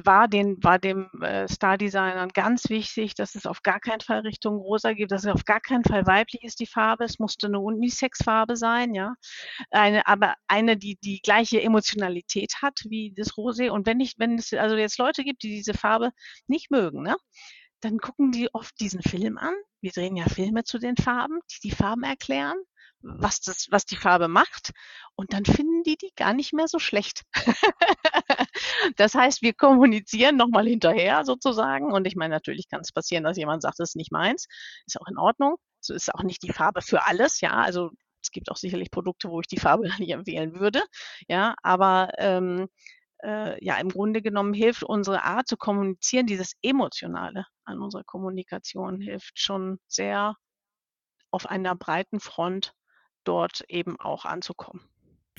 war 0.04 0.28
den 0.28 0.56
war 0.64 0.78
dem, 0.80 1.08
äh, 1.22 1.48
Stardesignern 1.48 2.30
ganz 2.34 2.68
wichtig, 2.70 3.14
dass 3.14 3.36
es 3.36 3.46
auf 3.46 3.62
gar 3.62 3.80
keinen 3.80 4.00
Fall 4.00 4.20
Richtung 4.20 4.56
Rosa 4.56 4.92
geht, 4.94 5.12
dass 5.12 5.24
es 5.24 5.32
auf 5.32 5.44
gar 5.44 5.60
keinen 5.60 5.84
Fall 5.84 6.06
weiblich 6.06 6.42
ist, 6.44 6.60
die 6.60 6.66
Farbe. 6.66 7.04
Es 7.04 7.18
musste 7.20 7.48
'ne 7.48 7.60
Unisex-Farbe 7.60 8.56
sein, 8.56 8.94
ja. 8.94 9.14
Eine 9.70 10.06
aber 10.08 10.34
eine, 10.48 10.76
die 10.78 10.98
die 11.04 11.20
gleiche 11.22 11.62
Emotionalität 11.62 12.54
hat 12.62 12.80
wie 12.88 13.12
das 13.16 13.34
Rosé. 13.34 13.70
Und 13.70 13.86
wenn 13.86 14.00
ich 14.00 14.14
wenn 14.18 14.38
es 14.38 14.52
also 14.54 14.76
jetzt 14.76 14.98
Leute 14.98 15.24
gibt, 15.24 15.42
die 15.44 15.50
diese 15.50 15.74
Farbe 15.74 16.10
nicht 16.48 16.70
mögen, 16.72 17.02
ne, 17.04 17.16
dann 17.84 17.98
gucken 17.98 18.32
die 18.32 18.52
oft 18.54 18.78
diesen 18.80 19.02
Film 19.02 19.38
an. 19.38 19.54
Wir 19.80 19.92
drehen 19.92 20.16
ja 20.16 20.26
Filme 20.28 20.64
zu 20.64 20.78
den 20.78 20.96
Farben, 20.96 21.40
die 21.52 21.68
die 21.68 21.74
Farben 21.74 22.02
erklären, 22.04 22.56
was 23.02 23.40
das 23.40 23.66
was 23.70 23.84
die 23.86 23.96
Farbe 23.96 24.28
macht. 24.28 24.72
Und 25.16 25.32
dann 25.34 25.44
finden 25.44 25.82
die 25.84 25.96
die 25.96 26.12
gar 26.16 26.32
nicht 26.34 26.52
mehr 26.52 26.68
so 26.68 26.78
schlecht. 26.78 27.22
Das 28.96 29.14
heißt, 29.14 29.42
wir 29.42 29.52
kommunizieren 29.54 30.36
noch 30.36 30.48
mal 30.48 30.66
hinterher 30.66 31.24
sozusagen. 31.24 31.92
Und 31.92 32.06
ich 32.06 32.16
meine, 32.16 32.34
natürlich 32.34 32.68
kann 32.68 32.80
es 32.80 32.92
passieren, 32.92 33.24
dass 33.24 33.36
jemand 33.36 33.62
sagt: 33.62 33.78
„Das 33.80 33.90
ist 33.90 33.96
nicht 33.96 34.12
meins.“ 34.12 34.46
Ist 34.86 35.00
auch 35.00 35.06
in 35.08 35.18
Ordnung. 35.18 35.56
So 35.80 35.94
ist 35.94 36.14
auch 36.14 36.22
nicht 36.22 36.42
die 36.42 36.52
Farbe 36.52 36.82
für 36.82 37.04
alles, 37.06 37.40
ja. 37.40 37.50
Also, 37.52 37.90
es 38.22 38.30
gibt 38.30 38.50
auch 38.50 38.56
sicherlich 38.56 38.90
Produkte, 38.90 39.28
wo 39.30 39.40
ich 39.40 39.46
die 39.48 39.58
Farbe 39.60 39.84
nicht 40.00 40.10
empfehlen 40.12 40.58
würde, 40.60 40.82
ja. 41.28 41.54
Aber, 41.62 42.10
ähm, 42.18 42.68
äh, 43.24 43.64
ja, 43.64 43.78
im 43.78 43.88
Grunde 43.88 44.22
genommen 44.22 44.54
hilft 44.54 44.84
unsere 44.84 45.24
Art 45.24 45.48
zu 45.48 45.56
kommunizieren, 45.56 46.26
dieses 46.26 46.54
Emotionale 46.62 47.46
an 47.64 47.80
unserer 47.80 48.04
Kommunikation 48.04 49.00
hilft 49.00 49.38
schon 49.38 49.78
sehr 49.88 50.36
auf 51.30 51.46
einer 51.46 51.74
breiten 51.74 52.20
Front 52.20 52.74
dort 53.24 53.64
eben 53.68 53.98
auch 53.98 54.24
anzukommen. 54.24 54.88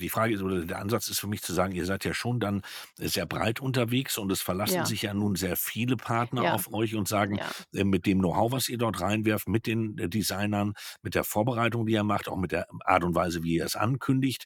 Die 0.00 0.10
Frage 0.10 0.34
ist 0.34 0.42
oder 0.42 0.64
der 0.64 0.78
Ansatz 0.78 1.08
ist 1.08 1.20
für 1.20 1.26
mich 1.26 1.40
zu 1.42 1.54
sagen, 1.54 1.74
ihr 1.74 1.86
seid 1.86 2.04
ja 2.04 2.12
schon 2.12 2.38
dann 2.38 2.62
sehr 2.96 3.24
breit 3.26 3.60
unterwegs 3.60 4.18
und 4.18 4.30
es 4.30 4.42
verlassen 4.42 4.84
Ja. 4.84 4.86
sich 4.86 5.02
ja 5.02 5.14
nun 5.14 5.36
sehr 5.36 5.56
viele 5.56 5.96
Partner 5.96 6.42
Ja. 6.42 6.52
auf 6.52 6.72
euch 6.72 6.94
und 6.94 7.08
sagen, 7.08 7.38
Ja. 7.38 7.52
äh, 7.72 7.84
mit 7.84 8.04
dem 8.04 8.18
Know-how, 8.18 8.52
was 8.52 8.68
ihr 8.68 8.76
dort 8.78 9.00
reinwerft, 9.00 9.48
mit 9.48 9.66
den, 9.66 9.96
äh, 9.98 10.08
Designern, 10.10 10.74
mit 11.02 11.14
der 11.14 11.24
Vorbereitung, 11.24 11.86
die 11.86 11.94
ihr 11.94 12.04
macht, 12.04 12.28
auch 12.28 12.36
mit 12.36 12.52
der 12.52 12.66
Art 12.84 13.04
und 13.04 13.14
Weise, 13.14 13.42
wie 13.42 13.54
ihr 13.54 13.64
es 13.64 13.74
ankündigt, 13.76 14.44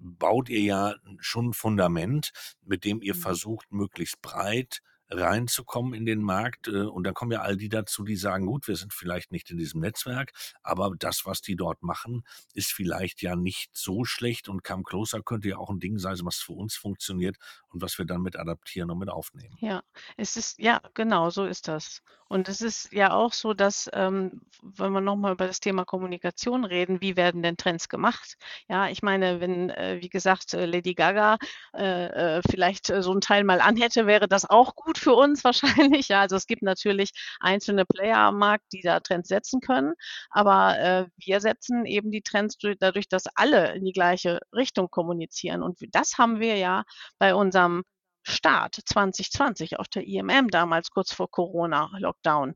baut 0.00 0.48
ihr 0.50 0.60
ja 0.60 0.94
schon 1.20 1.48
'n 1.50 1.52
Fundament, 1.54 2.30
mit 2.62 2.84
dem 2.84 3.00
ihr 3.02 3.14
Mhm. 3.14 3.14
versucht, 3.14 3.72
möglichst 3.72 4.20
breit 4.20 4.80
reinzukommen 5.12 5.94
in 5.94 6.06
den 6.06 6.22
Markt. 6.22 6.68
Äh, 6.68 6.82
und 6.82 7.04
dann 7.04 7.14
kommen 7.14 7.32
ja 7.32 7.42
all 7.42 7.56
die 7.56 7.68
dazu, 7.68 8.04
die 8.04 8.16
sagen: 8.16 8.46
„Gut, 8.46 8.68
wir 8.68 8.76
sind 8.76 8.92
vielleicht 8.94 9.32
nicht 9.32 9.50
in 9.50 9.58
diesem 9.58 9.80
Netzwerk, 9.80 10.32
aber 10.62 10.92
das, 10.98 11.26
was 11.26 11.42
die 11.42 11.56
dort 11.56 11.82
machen, 11.82 12.24
ist 12.54 12.72
vielleicht 12.72 13.22
ja 13.22 13.36
nicht 13.36 13.70
so 13.76 14.04
schlecht 14.04 14.48
und 14.48 14.64
Come 14.64 14.82
Closer 14.84 15.22
könnte 15.22 15.48
ja 15.50 15.58
auch 15.58 15.70
'n 15.70 15.80
Ding 15.80 15.98
sein, 15.98 16.18
was 16.24 16.36
für 16.38 16.52
uns 16.52 16.76
funktioniert 16.76 17.36
und 17.68 17.82
was 17.82 17.98
wir 17.98 18.04
dann 18.06 18.22
mit 18.22 18.36
adaptieren 18.38 18.90
und 18.90 18.98
mit 18.98 19.10
aufnehmen.“ 19.10 19.58
Ja, 19.60 19.82
es 20.16 20.36
ist 20.36 20.58
ja, 20.58 20.80
genau, 20.94 21.30
so 21.30 21.44
ist 21.44 21.68
das. 21.68 22.02
Und 22.28 22.48
es 22.48 22.62
ist 22.62 22.92
ja 22.92 23.12
auch 23.12 23.32
so, 23.34 23.52
dass, 23.52 23.88
ähm, 23.92 24.40
wenn 24.62 24.90
wir 24.92 25.00
noch 25.02 25.16
mal 25.16 25.32
über 25.32 25.46
das 25.46 25.60
Thema 25.60 25.84
Kommunikation 25.84 26.64
reden, 26.64 27.00
wie 27.02 27.16
werden 27.16 27.42
denn 27.42 27.56
Trends 27.58 27.88
gemacht? 27.90 28.36
Ja, 28.68 28.88
ich 28.88 29.02
meine, 29.02 29.40
wenn, 29.40 29.68
äh, 29.70 29.98
wie 30.00 30.08
gesagt, 30.08 30.54
äh, 30.54 30.64
Lady 30.64 30.94
Gaga, 30.94 31.36
äh, 31.74 32.38
äh, 32.38 32.42
vielleicht, 32.48 32.86
so 32.86 33.12
'n 33.12 33.20
Teil 33.20 33.44
mal 33.44 33.60
anhätte, 33.60 34.06
wäre 34.06 34.26
das 34.28 34.48
auch 34.48 34.74
gut 34.74 34.98
für 35.02 35.14
uns 35.14 35.44
wahrscheinlich, 35.44 36.08
ja. 36.08 36.20
Also, 36.20 36.36
es 36.36 36.46
gibt 36.46 36.62
natürlich 36.62 37.12
einzelne 37.40 37.84
Player 37.86 38.18
am 38.18 38.38
Markt, 38.38 38.64
die 38.72 38.80
da 38.82 39.00
Trends 39.00 39.28
setzen 39.28 39.60
können, 39.60 39.94
aber, 40.30 40.78
äh, 40.78 41.06
wir 41.16 41.40
setzen 41.40 41.86
eben 41.86 42.10
die 42.10 42.22
Trends 42.22 42.56
du 42.58 42.76
dadurch, 42.76 43.08
dass 43.08 43.26
alle 43.34 43.74
in 43.74 43.84
die 43.84 43.92
gleiche 43.92 44.40
Richtung 44.54 44.88
kommunizieren. 44.90 45.62
Und 45.62 45.78
das 45.92 46.18
haben 46.18 46.40
wir 46.40 46.56
ja 46.56 46.84
bei 47.18 47.34
unserem 47.34 47.82
Start 48.24 48.76
2020 48.86 49.78
auf 49.78 49.88
der 49.88 50.06
IMM 50.06 50.48
damals 50.48 50.90
kurz 50.90 51.12
vor 51.12 51.30
Corona-Lockdown, 51.30 52.54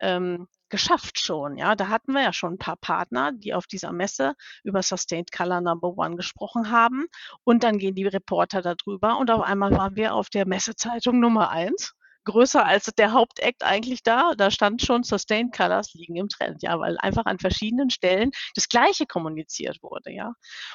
ähm, 0.00 0.46
geschafft 0.70 1.20
schon, 1.20 1.56
ja. 1.56 1.74
Da 1.76 1.88
hatten 1.88 2.12
wir 2.12 2.22
ja 2.22 2.32
schon 2.32 2.54
'n 2.54 2.58
paar 2.58 2.76
Partner, 2.76 3.32
die 3.32 3.54
auf 3.54 3.66
dieser 3.66 3.92
Messe 3.92 4.34
über 4.64 4.82
Sustained 4.82 5.32
Color 5.32 5.60
Number 5.62 5.96
One 5.96 6.16
gesprochen 6.16 6.70
haben. 6.70 7.06
Und 7.44 7.62
dann 7.64 7.78
gehen 7.78 7.94
die 7.94 8.06
Reporter 8.06 8.62
da 8.62 8.74
drüber 8.74 9.18
und 9.18 9.30
auf 9.30 9.42
einmal 9.42 9.72
waren 9.72 9.96
wir 9.96 10.14
auf 10.14 10.30
der 10.30 10.46
Messezeitung 10.46 11.20
Nummer 11.20 11.50
1, 11.50 11.94
größer 12.24 12.64
als 12.66 12.86
der 12.98 13.12
Hauptact 13.12 13.64
eigentlich 13.64 14.02
da. 14.02 14.32
Da 14.36 14.50
stand 14.50 14.82
schon: 14.82 15.02
„Sustained 15.04 15.54
Colors 15.56 15.94
liegen 15.94 16.16
im 16.16 16.28
Trend“, 16.28 16.62
ja, 16.62 16.78
weil 16.78 16.98
einfach 16.98 17.24
an 17.26 17.38
verschiedenen 17.38 17.90
Stellen 17.90 18.30
das 18.54 18.68
Gleiche 18.68 19.06
kommuniziert 19.06 19.78
wurde, 19.82 20.12
ja. 20.12 20.32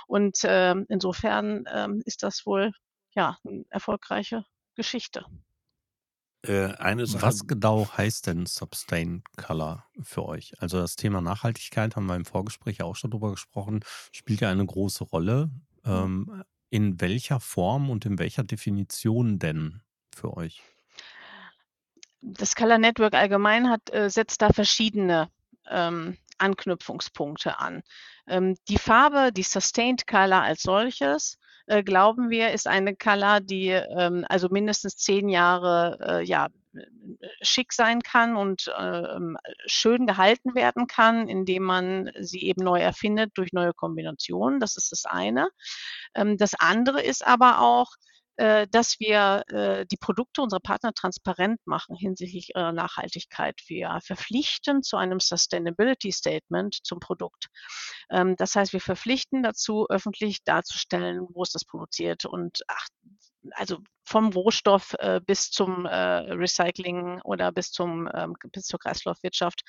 Und, 0.08 0.40
ähm, 0.46 0.86
insofern, 0.90 1.66
ähm, 1.72 2.02
ist 2.06 2.24
das 2.24 2.46
wohl, 2.46 2.72
ja, 3.16 3.38
'n 3.46 3.66
erfolgreiche 3.70 4.46
Geschichte. 4.76 5.26
Äh, 6.46 6.74
eine 6.76 7.06
Sache 7.06 7.22
Was 7.24 7.48
genau 7.48 7.88
heißt 7.98 8.28
denn 8.28 8.46
Sustained 8.46 9.24
Color 9.38 9.86
für 10.02 10.26
euch? 10.26 10.54
Also, 10.60 10.80
das 10.80 10.96
Thema 10.96 11.22
Nachhaltigkeit 11.22 11.96
haben 11.96 12.06
wir 12.06 12.16
im 12.16 12.26
Vorgespräch 12.26 12.80
ja 12.80 12.86
auch 12.86 12.96
schon 12.96 13.12
drüber 13.12 13.32
gesprochen, 13.32 13.82
spielt 14.12 14.42
ja 14.42 14.50
eine 14.50 14.66
große 14.66 15.06
Rolle. 15.06 15.50
Mhm. 15.84 15.92
Ähm, 15.92 16.44
in 16.70 17.00
welcher 17.00 17.40
Form 17.40 17.90
und 17.90 18.06
in 18.06 18.18
welcher 18.18 18.44
Definition 18.44 19.38
denn 19.38 19.82
für 20.14 20.36
euch? 20.36 20.64
Das 22.22 22.56
Color 22.56 22.78
Network 22.78 23.14
allgemein 23.14 23.70
hat 23.70 23.94
äh, 23.94 24.10
setzt 24.10 24.42
da 24.42 24.52
verschiedene, 24.52 25.30
ähm, 25.70 26.18
Anknüpfungspunkte 26.38 27.60
an. 27.60 27.84
Ähm, 28.28 28.58
die 28.68 28.78
Farbe, 28.78 29.32
die 29.32 29.44
Sustained 29.44 30.08
Color 30.08 30.42
als 30.42 30.64
solches, 30.64 31.38
äh, 31.68 31.84
glauben 31.84 32.30
wir, 32.30 32.52
ist 32.52 32.68
eine 32.68 32.96
Color, 32.96 33.40
die, 33.42 33.70
ähm, 33.70 34.26
also 34.30 34.50
mindestens 34.50 34.98
10 34.98 35.30
Jahre, 35.30 35.98
äh, 36.02 36.24
ja, 36.26 36.48
schick 37.42 37.72
sein 37.74 38.02
kann 38.02 38.36
und, 38.36 38.74
ähm, 38.80 39.38
schön 39.68 40.08
gehalten 40.08 40.56
werden 40.56 40.88
kann, 40.88 41.28
indem 41.28 41.64
man 41.64 42.12
sie 42.20 42.44
eben 42.44 42.64
neu 42.64 42.80
erfindet 42.80 43.32
durch 43.36 43.54
neue 43.54 43.74
Kombinationen. 43.74 44.60
Das 44.60 44.76
ist 44.76 44.92
das 44.92 45.06
eine. 45.06 45.50
Ähm, 46.16 46.38
das 46.38 46.54
andere 46.58 47.02
ist 47.02 47.26
aber 47.26 47.62
auch, 47.62 47.92
dass 48.36 49.00
wir, 49.00 49.44
äh, 49.48 49.86
die 49.86 49.98
Produkte 49.98 50.42
unserer 50.42 50.60
Partner 50.60 50.94
transparent 50.94 51.60
machen 51.66 51.96
hinsichtlich 51.96 52.50
ihrer 52.56 52.72
Nachhaltigkeit. 52.72 53.60
Wir 53.68 54.00
verpflichten 54.04 54.82
zu 54.84 54.98
einem 54.98 55.20
Sustainability 55.20 56.12
Statement 56.12 56.80
zum 56.84 57.00
Produkt. 57.00 57.48
Ähm, 58.10 58.36
das 58.38 58.56
heißt, 58.56 58.74
wir 58.74 58.82
verpflichten 58.82 59.44
dazu, 59.44 59.88
öffentlich 59.90 60.44
darzustellen, 60.44 61.28
wo 61.34 61.44
ist 61.44 61.56
das 61.56 61.66
produziert 61.66 62.26
und 62.26 62.62
ach 62.68 62.88
also 63.52 63.78
vom 64.06 64.30
Rohstoff, 64.34 64.94
äh, 65.00 65.22
bis 65.26 65.50
zum, 65.52 65.86
äh, 65.86 65.96
Recycling 65.96 67.22
oder 67.24 67.52
bis 67.52 67.72
zum, 67.72 68.10
ähm 68.14 68.36
bis 68.52 68.66
zur 68.66 68.80
Kreislaufwirtschaft, 68.80 69.64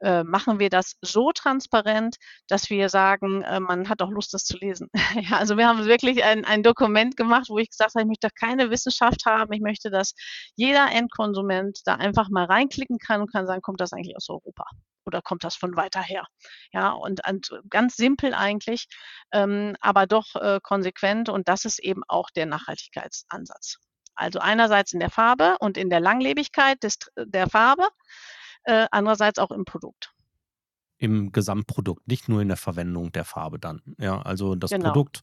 äh, 0.00 0.22
machen 0.24 0.58
wir 0.60 0.70
das 0.70 0.94
so 1.02 1.32
transparent, 1.32 2.16
dass 2.48 2.70
wir 2.70 2.88
sagen, 2.88 3.42
äh, 3.42 3.60
man 3.60 3.88
hat 3.88 4.00
auch 4.02 4.10
Lust, 4.10 4.34
das 4.34 4.44
zu 4.44 4.56
lesen. 4.58 4.88
Ja, 5.30 5.38
also 5.38 5.56
wir 5.56 5.68
haben 5.68 5.84
wirklich 5.86 6.24
ein 6.24 6.44
ein 6.44 6.62
Dokument 6.62 7.16
gemacht, 7.16 7.46
wo 7.48 7.58
ich 7.58 7.70
gesagt 7.70 7.94
habe: 7.94 8.02
„Ich 8.02 8.08
möchte 8.08 8.28
keine 8.38 8.70
Wissenschaft 8.70 9.24
haben. 9.26 9.52
Ich 9.52 9.60
möchte, 9.60 9.90
dass 9.90 10.14
jeder 10.56 10.90
Endkonsument 10.92 11.80
da 11.84 11.94
einfach 11.96 12.28
mal 12.30 12.44
reinklicken 12.46 12.98
kann 12.98 13.20
und 13.22 13.32
kann 13.32 13.46
sagen: 13.46 13.62
‚Kommt 13.62 13.80
das 13.80 13.92
eigentlich 13.92 14.16
aus 14.16 14.28
Europa 14.30 14.64
oder 15.06 15.22
kommt 15.22 15.44
das 15.44 15.56
von 15.56 15.76
weiter 15.76 16.02
her?‘“ 16.02 16.26
Ja, 16.72 16.90
und 16.92 17.24
and 17.24 17.50
ganz 17.70 17.96
simpel 17.96 18.34
eigentlich, 18.34 18.86
ähm, 19.32 19.76
aber 19.80 20.06
doch, 20.06 20.34
äh, 20.36 20.60
konsequent 20.62 21.28
und 21.28 21.48
das 21.48 21.64
ist 21.64 21.78
eben 21.80 22.02
auch 22.08 22.30
der 22.30 22.46
Nachhaltigkeitsansatz. 22.46 23.78
Also 24.14 24.38
einerseits 24.40 24.92
in 24.92 25.00
der 25.00 25.10
Farbe 25.10 25.56
und 25.60 25.76
in 25.78 25.90
der 25.90 26.00
Langlebigkeit 26.00 26.82
des 26.82 26.98
der 27.16 27.48
Farbe, 27.48 27.88
äh, 28.64 28.86
andererseits 28.90 29.38
auch 29.38 29.50
im 29.50 29.64
Produkt. 29.64 30.12
Im 30.98 31.32
Gesamtprodukt, 31.32 32.06
nicht 32.06 32.28
nur 32.28 32.42
in 32.42 32.48
der 32.48 32.56
Verwendung 32.56 33.10
der 33.10 33.24
Farbe 33.24 33.58
dann. 33.58 33.82
Ja, 33.98 34.22
also 34.22 34.54
das 34.54 34.70
Genau. 34.70 34.92
Produkt 34.92 35.20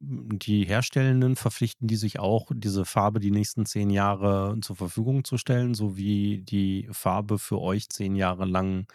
die 0.00 0.64
Herstellenden 0.64 1.36
verpflichten 1.36 1.88
die 1.88 1.96
sich 1.96 2.18
auch, 2.18 2.50
diese 2.54 2.84
Farbe 2.84 3.20
die 3.20 3.30
nächsten 3.30 3.66
10 3.66 3.90
Jahre 3.90 4.56
zur 4.60 4.76
Verfügung 4.76 5.24
zu 5.24 5.38
stellen, 5.38 5.74
sowie 5.74 6.42
die 6.42 6.88
Farbe 6.90 7.38
für 7.38 7.60
euch 7.60 7.88
10 7.88 8.16
Jahre 8.16 8.44
lang 8.44 8.86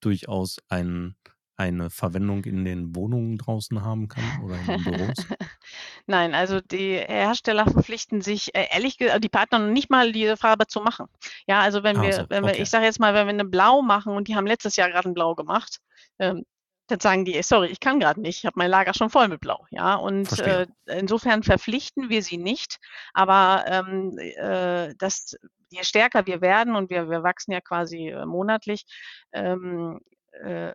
durchaus 0.00 0.58
ein 0.68 1.16
eine 1.56 1.90
Verwendung 1.90 2.44
in 2.44 2.64
den 2.64 2.96
Wohnungen 2.96 3.38
draußen 3.38 3.82
haben 3.82 4.08
kann 4.08 4.24
oder 4.42 4.56
in 4.56 4.66
den 4.66 4.84
Büros? 4.84 5.26
Nein, 6.06 6.34
also 6.34 6.60
die 6.60 6.94
Hersteller 6.96 7.66
verpflichten 7.66 8.20
sich, 8.20 8.54
äh, 8.54 8.66
ehrlich 8.72 8.98
gesagt, 8.98 9.22
die 9.22 9.28
Partner 9.28 9.58
nicht 9.58 9.90
mal 9.90 10.12
diese 10.12 10.36
Farbe 10.36 10.66
zu 10.66 10.80
machen. 10.80 11.06
Ja, 11.46 11.60
also 11.60 11.82
wenn 11.82 12.00
wir, 12.00 12.12
so, 12.12 12.24
wenn 12.28 12.42
wir, 12.42 12.52
okay. 12.52 12.62
ich 12.62 12.70
sage 12.70 12.86
jetzt 12.86 13.00
mal, 13.00 13.14
wenn 13.14 13.26
wir 13.26 13.34
eine 13.34 13.44
Blau 13.44 13.82
machen 13.82 14.14
und 14.14 14.28
die 14.28 14.34
haben 14.34 14.46
letztes 14.46 14.76
Jahr 14.76 14.90
gerade 14.90 15.08
ein 15.08 15.14
Blau 15.14 15.34
gemacht, 15.34 15.80
ähm, 16.18 16.44
dann 16.88 17.00
sagen 17.00 17.24
die, 17.24 17.40
sorry, 17.42 17.68
ich 17.68 17.80
kann 17.80 18.00
gerade 18.00 18.20
nicht, 18.20 18.38
ich 18.38 18.46
habe 18.46 18.58
mein 18.58 18.70
Lager 18.70 18.94
schon 18.94 19.10
voll 19.10 19.28
mit 19.28 19.40
Blau. 19.40 19.66
Ja, 19.70 19.94
und 19.94 20.26
Verstehe. 20.26 20.68
äh, 20.86 20.98
insofern 20.98 21.42
verpflichten 21.42 22.08
wir 22.08 22.22
sie 22.22 22.38
nicht, 22.38 22.78
aber 23.14 23.64
ähm, 23.66 24.18
äh, 24.18 24.94
das, 24.98 25.36
je 25.70 25.84
stärker 25.84 26.26
wir 26.26 26.40
werden 26.40 26.76
und 26.76 26.90
wir, 26.90 27.08
wir 27.08 27.22
wachsen 27.22 27.52
ja 27.52 27.60
quasi 27.60 28.08
äh, 28.08 28.26
monatlich, 28.26 28.84
ähm, 29.32 30.00
äh, 30.42 30.72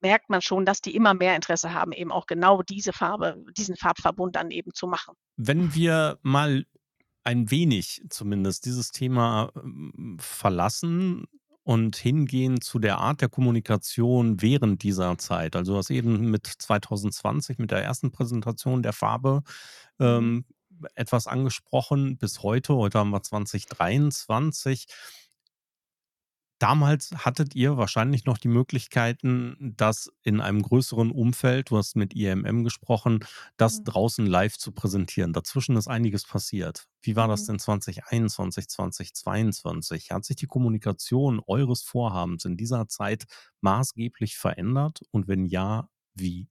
merkt 0.00 0.30
man 0.30 0.42
schon, 0.42 0.64
dass 0.64 0.80
die 0.80 0.94
immer 0.94 1.14
mehr 1.14 1.34
Interesse 1.34 1.72
haben, 1.74 1.92
eben 1.92 2.12
auch 2.12 2.26
genau 2.26 2.62
diese 2.62 2.92
Farbe, 2.92 3.42
diesen 3.56 3.76
Farbverbund 3.76 4.36
dann 4.36 4.50
eben 4.50 4.72
zu 4.72 4.86
machen. 4.86 5.14
Wenn 5.36 5.74
wir 5.74 6.18
mal 6.22 6.64
ein 7.24 7.50
wenig 7.50 8.02
zumindest 8.10 8.64
dieses 8.64 8.90
Thema 8.90 9.50
ähm, 9.56 10.16
verlassen 10.20 11.26
und 11.68 11.96
hingehen 11.96 12.62
zu 12.62 12.78
der 12.78 12.96
Art 12.98 13.20
der 13.20 13.28
Kommunikation 13.28 14.40
während 14.40 14.82
dieser 14.82 15.18
Zeit. 15.18 15.54
Also 15.54 15.72
du 15.72 15.78
hast 15.78 15.90
eben 15.90 16.30
mit 16.30 16.46
2020, 16.46 17.58
mit 17.58 17.70
der 17.70 17.82
ersten 17.84 18.10
Präsentation 18.10 18.82
der 18.82 18.94
Farbe 18.94 19.42
Mhm. 19.98 20.06
ähm, 20.06 20.44
etwas 20.94 21.26
angesprochen 21.26 22.18
bis 22.18 22.42
heute. 22.42 22.74
Heute 22.76 22.98
haben 23.00 23.10
wir 23.10 23.22
2023. 23.22 24.86
Damals 26.60 27.12
hattet 27.24 27.54
ihr 27.54 27.76
wahrscheinlich 27.76 28.24
noch 28.24 28.36
die 28.36 28.48
Möglichkeiten, 28.48 29.74
das 29.76 30.10
in 30.24 30.40
einem 30.40 30.60
größeren 30.62 31.12
Umfeld, 31.12 31.70
du 31.70 31.76
hast 31.78 31.94
mit 31.94 32.14
IMM 32.14 32.64
gesprochen, 32.64 33.20
das 33.56 33.80
Mhm. 33.80 33.84
draußen 33.84 34.26
live 34.26 34.58
zu 34.58 34.72
präsentieren. 34.72 35.32
Dazwischen 35.32 35.76
ist 35.76 35.86
einiges 35.86 36.24
passiert. 36.24 36.86
Wie 37.00 37.14
war 37.14 37.28
das 37.28 37.44
Mhm. 37.44 37.46
denn 37.46 37.60
2021, 37.60 38.68
2022? 38.68 40.10
Hat 40.10 40.24
sich 40.24 40.34
die 40.36 40.46
Kommunikation 40.46 41.40
eures 41.46 41.82
Vorhabens 41.82 42.44
in 42.44 42.56
dieser 42.56 42.88
Zeit 42.88 43.26
maßgeblich 43.60 44.36
verändert? 44.36 45.02
Und 45.12 45.28
wenn 45.28 45.46
ja, 45.46 45.88
wie? 46.14 46.48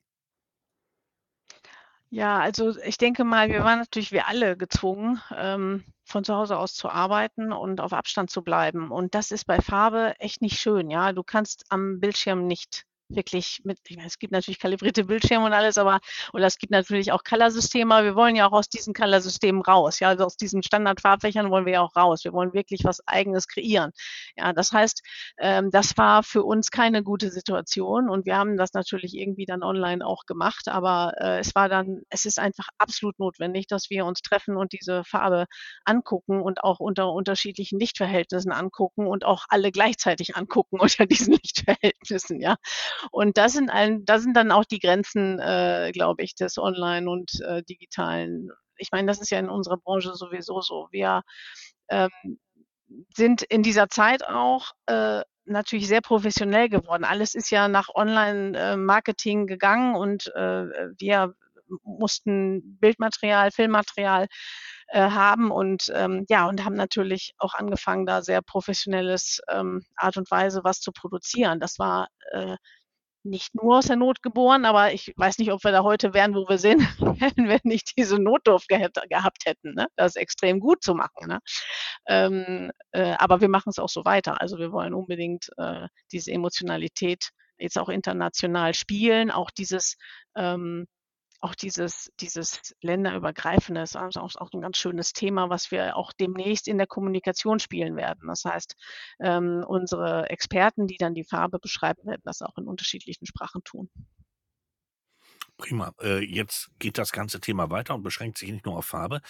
Ja, 2.10 2.40
also 2.40 2.78
ich 2.80 2.98
denke 2.98 3.24
mal, 3.26 3.50
wir 3.50 3.64
waren 3.64 3.80
natürlich 3.80 4.12
wir 4.12 4.28
alle 4.28 4.56
gezwungen, 4.58 5.22
ähm, 5.36 5.84
von 6.06 6.24
zu 6.24 6.36
Hause 6.36 6.58
aus 6.58 6.74
zu 6.74 6.90
arbeiten 6.90 7.52
und 7.52 7.82
auf 7.82 7.92
Abstand 7.94 8.30
zu 8.30 8.44
bleiben. 8.44 8.92
Und 8.92 9.14
das 9.14 9.32
ist 9.32 9.46
bei 9.46 9.60
Farbe 9.60 10.14
echt 10.20 10.42
nicht 10.42 10.60
schön, 10.60 10.90
ja. 10.90 11.12
Du 11.12 11.24
kannst 11.24 11.66
am 11.70 12.00
Bildschirm 12.00 12.48
nicht 12.48 12.86
wirklich 13.10 13.62
mit 13.64 13.80
ich 13.88 13.96
meine, 13.96 14.08
es 14.08 14.20
gibt 14.20 14.34
natürlich 14.34 14.60
kalibrierte 14.60 15.06
Bildschirme 15.06 15.46
und 15.46 15.54
alles, 15.54 15.78
aber 15.78 16.00
oder 16.34 16.46
es 16.46 16.58
gibt 16.58 16.72
natürlich 16.72 17.12
auch 17.12 17.24
Color-Systeme, 17.24 18.04
wir 18.04 18.16
wollen 18.16 18.36
ja 18.36 18.48
auch 18.48 18.54
aus 18.54 18.70
diesen 18.70 18.94
Color-Systemen 18.94 19.62
raus, 19.62 20.00
ja. 20.00 20.10
Also 20.10 20.26
aus 20.26 20.38
diesen 20.38 20.64
Standard-Farbfächern 20.64 21.50
wollen 21.52 21.66
wir 21.66 21.74
ja 21.74 21.82
auch 21.82 21.96
raus. 21.96 22.24
Wir 22.24 22.34
wollen 22.34 22.54
wirklich 22.54 22.84
was 22.84 23.02
Eigenes 23.08 23.48
kreieren. 23.48 23.92
Ja, 24.36 24.54
das 24.54 24.72
heißt, 24.72 25.02
ähm, 25.40 25.72
das 25.72 25.98
war 25.98 26.24
für 26.24 26.44
uns 26.44 26.72
keine 26.72 27.04
gute 27.04 27.32
Situation 27.32 28.10
und 28.10 28.26
wir 28.26 28.38
haben 28.38 28.58
das 28.58 28.74
natürlich 28.74 29.16
irgendwie 29.16 29.46
dann 29.46 29.64
online 29.64 30.06
auch 30.06 30.26
gemacht, 30.26 30.68
aber 30.68 31.14
äh, 31.20 31.40
es 31.40 31.56
war 31.56 31.70
dann, 31.70 32.02
es 32.10 32.26
ist 32.26 32.40
einfach 32.40 32.68
absolut 32.78 33.20
notwendig, 33.20 33.68
dass 33.68 33.90
wir 33.90 34.06
uns 34.06 34.22
treffen 34.22 34.58
und 34.58 34.74
diese 34.74 35.04
Farbe 35.04 35.46
angucken 35.86 36.42
und 36.42 36.64
auch 36.64 36.80
unter 36.80 37.12
unterschiedlichen 37.12 37.80
Lichtverhältnissen 37.80 38.52
angucken 38.52 39.08
und 39.08 39.26
auch 39.26 39.46
alle 39.50 39.72
gleichzeitig 39.72 40.36
angucken 40.36 40.80
unter 40.82 41.06
diesen 41.06 41.34
Lichtverhältnissen, 41.34 42.42
ja. 42.42 42.58
Und 43.12 43.38
das 43.38 43.54
sind 43.54 43.70
ein, 43.70 44.06
das 44.06 44.24
sind 44.24 44.36
dann 44.36 44.52
auch 44.52 44.66
die 44.66 44.80
Grenzen, 44.80 45.40
äh, 45.40 45.92
glaube 45.94 46.24
ich, 46.24 46.36
des 46.36 46.58
Online 46.58 47.10
und 47.10 47.40
äh, 47.42 47.64
digitalen. 47.64 48.50
Ich 48.78 48.90
meine, 48.92 49.08
das 49.08 49.20
ist 49.20 49.32
ja 49.32 49.40
in 49.40 49.50
unserer 49.50 49.78
Branche 49.78 50.14
sowieso 50.14 50.62
so. 50.62 50.88
Wir 50.92 51.22
ähm, 51.90 52.10
sind 53.16 53.44
in 53.44 53.64
dieser 53.64 53.90
Zeit 53.90 54.28
auch 54.28 54.72
äh, 54.88 55.22
natürlich 55.46 55.88
sehr 55.88 56.02
professionell 56.02 56.70
geworden. 56.70 57.04
Alles 57.04 57.36
ist 57.36 57.50
ja 57.52 57.68
nach 57.68 57.90
Online-Marketing 57.94 59.48
gegangen 59.48 59.96
und 59.96 60.28
äh, 60.36 60.66
wir 60.98 61.34
mussten 61.84 62.78
Bildmaterial, 62.80 63.52
Filmmaterial 63.52 64.28
äh, 64.88 65.10
haben 65.10 65.52
und 65.52 65.92
ähm, 65.94 66.26
ja 66.30 66.48
und 66.48 66.64
haben 66.64 66.76
natürlich 66.76 67.34
auch 67.40 67.54
angefangen, 67.56 68.06
da 68.06 68.22
sehr 68.22 68.42
professionelles 68.42 69.42
ähm, 69.50 69.86
Art 69.96 70.18
und 70.18 70.30
Weise 70.32 70.64
was 70.64 70.80
zu 70.80 70.92
produzieren. 70.92 71.60
Das 71.60 71.80
war 71.80 72.08
äh, 72.32 72.56
nicht 73.30 73.56
nur 73.56 73.78
aus 73.78 73.88
der 73.88 73.96
Not 73.96 74.22
geboren, 74.22 74.66
aber 74.66 74.94
ich 74.94 75.14
weiß 75.16 75.38
nicht, 75.38 75.52
ob 75.52 75.64
wir 75.64 75.72
da 75.72 75.84
heute 75.84 76.14
wären, 76.14 76.36
wo 76.36 76.48
wir 76.48 76.58
sind, 76.58 76.82
wenn 77.36 77.48
wir 77.48 77.60
nicht 77.64 77.98
diese 77.98 78.20
Notdurft 78.20 78.68
gehabt 78.68 79.46
hätten, 79.46 79.74
ne? 79.74 79.88
das 79.96 80.16
extrem 80.16 80.60
gut 80.60 80.84
zu 80.84 80.94
machen. 80.96 81.28
Ne? 81.28 81.40
Ähm, 82.08 82.72
äh, 82.92 83.16
aber 83.20 83.42
wir 83.42 83.50
machen 83.50 83.70
es 83.70 83.80
auch 83.80 83.90
so 83.90 84.06
weiter. 84.06 84.42
Also 84.42 84.58
wir 84.58 84.72
wollen 84.72 84.94
unbedingt 84.94 85.50
äh, 85.58 85.88
diese 86.12 86.32
Emotionalität 86.32 87.30
jetzt 87.58 87.78
auch 87.78 87.90
international 87.90 88.74
spielen, 88.74 89.32
auch 89.32 89.52
dieses 89.52 89.98
ähm, 90.36 90.88
auch 91.40 91.56
dieses, 91.56 92.12
dieses 92.20 92.76
länderübergreifende 92.82 93.82
ist 93.82 93.96
also 93.96 94.22
auch, 94.22 94.52
ein 94.54 94.62
ganz 94.62 94.78
schönes 94.78 95.14
Thema, 95.14 95.50
was 95.50 95.72
wir 95.72 95.96
auch 95.96 96.12
demnächst 96.14 96.68
in 96.68 96.78
der 96.78 96.88
Kommunikation 96.88 97.60
spielen 97.60 97.96
werden. 97.96 98.28
Das 98.28 98.44
heißt, 98.44 98.76
ähm, 99.20 99.64
unsere 99.68 100.30
Experten, 100.30 100.88
die 100.88 100.98
dann 100.98 101.14
die 101.14 101.24
Farbe 101.24 101.60
beschreiben, 101.60 102.06
werden 102.06 102.22
das 102.24 102.42
auch 102.42 102.58
in 102.58 102.68
unterschiedlichen 102.68 103.26
Sprachen 103.26 103.64
tun. 103.64 103.90
Prima. 105.58 105.94
Äh, 106.02 106.24
jetzt 106.24 106.70
geht 106.80 106.98
das 106.98 107.12
ganze 107.12 107.40
Thema 107.40 107.70
weiter 107.70 107.96
und 107.96 108.04
beschränkt 108.04 108.38
sich 108.38 108.52
nicht 108.52 108.66
nur 108.66 108.78
auf 108.78 108.86
Farbe. 108.86 109.22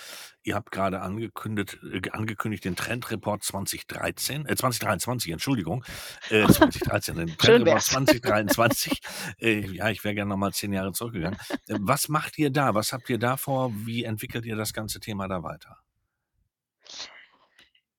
Ihr 0.44 0.56
habt 0.56 0.72
gerade 0.72 1.02
angekündigt, 1.02 1.80
äh, 1.92 2.10
angekündigt 2.12 2.66
den 2.66 2.76
Trendreport 2.76 3.44
2013, 3.44 4.46
äh, 4.46 4.56
2023, 4.56 5.32
Entschuldigung, 5.32 5.84
äh, 6.30 6.46
2013, 6.52 7.16
den 7.16 7.38
Trendreport 7.38 7.76
wär's. 7.76 7.86
2023. 7.88 9.02
äh, 9.40 9.60
ja, 9.60 9.90
ich 9.90 10.04
wäre 10.04 10.16
gerne 10.16 10.30
nochmal 10.30 10.54
zehn 10.54 10.74
Jahre 10.74 10.92
zurückgegangen. 10.92 11.40
Äh, 11.68 11.78
was 11.80 12.10
macht 12.10 12.38
ihr 12.38 12.50
da? 12.50 12.76
Was 12.76 12.94
habt 12.94 13.10
ihr 13.10 13.18
da 13.18 13.38
vor? 13.38 13.72
Wie 13.86 14.04
entwickelt 14.04 14.46
ihr 14.46 14.56
das 14.56 14.74
ganze 14.74 15.00
Thema 15.00 15.28
da 15.28 15.44
weiter? 15.44 15.78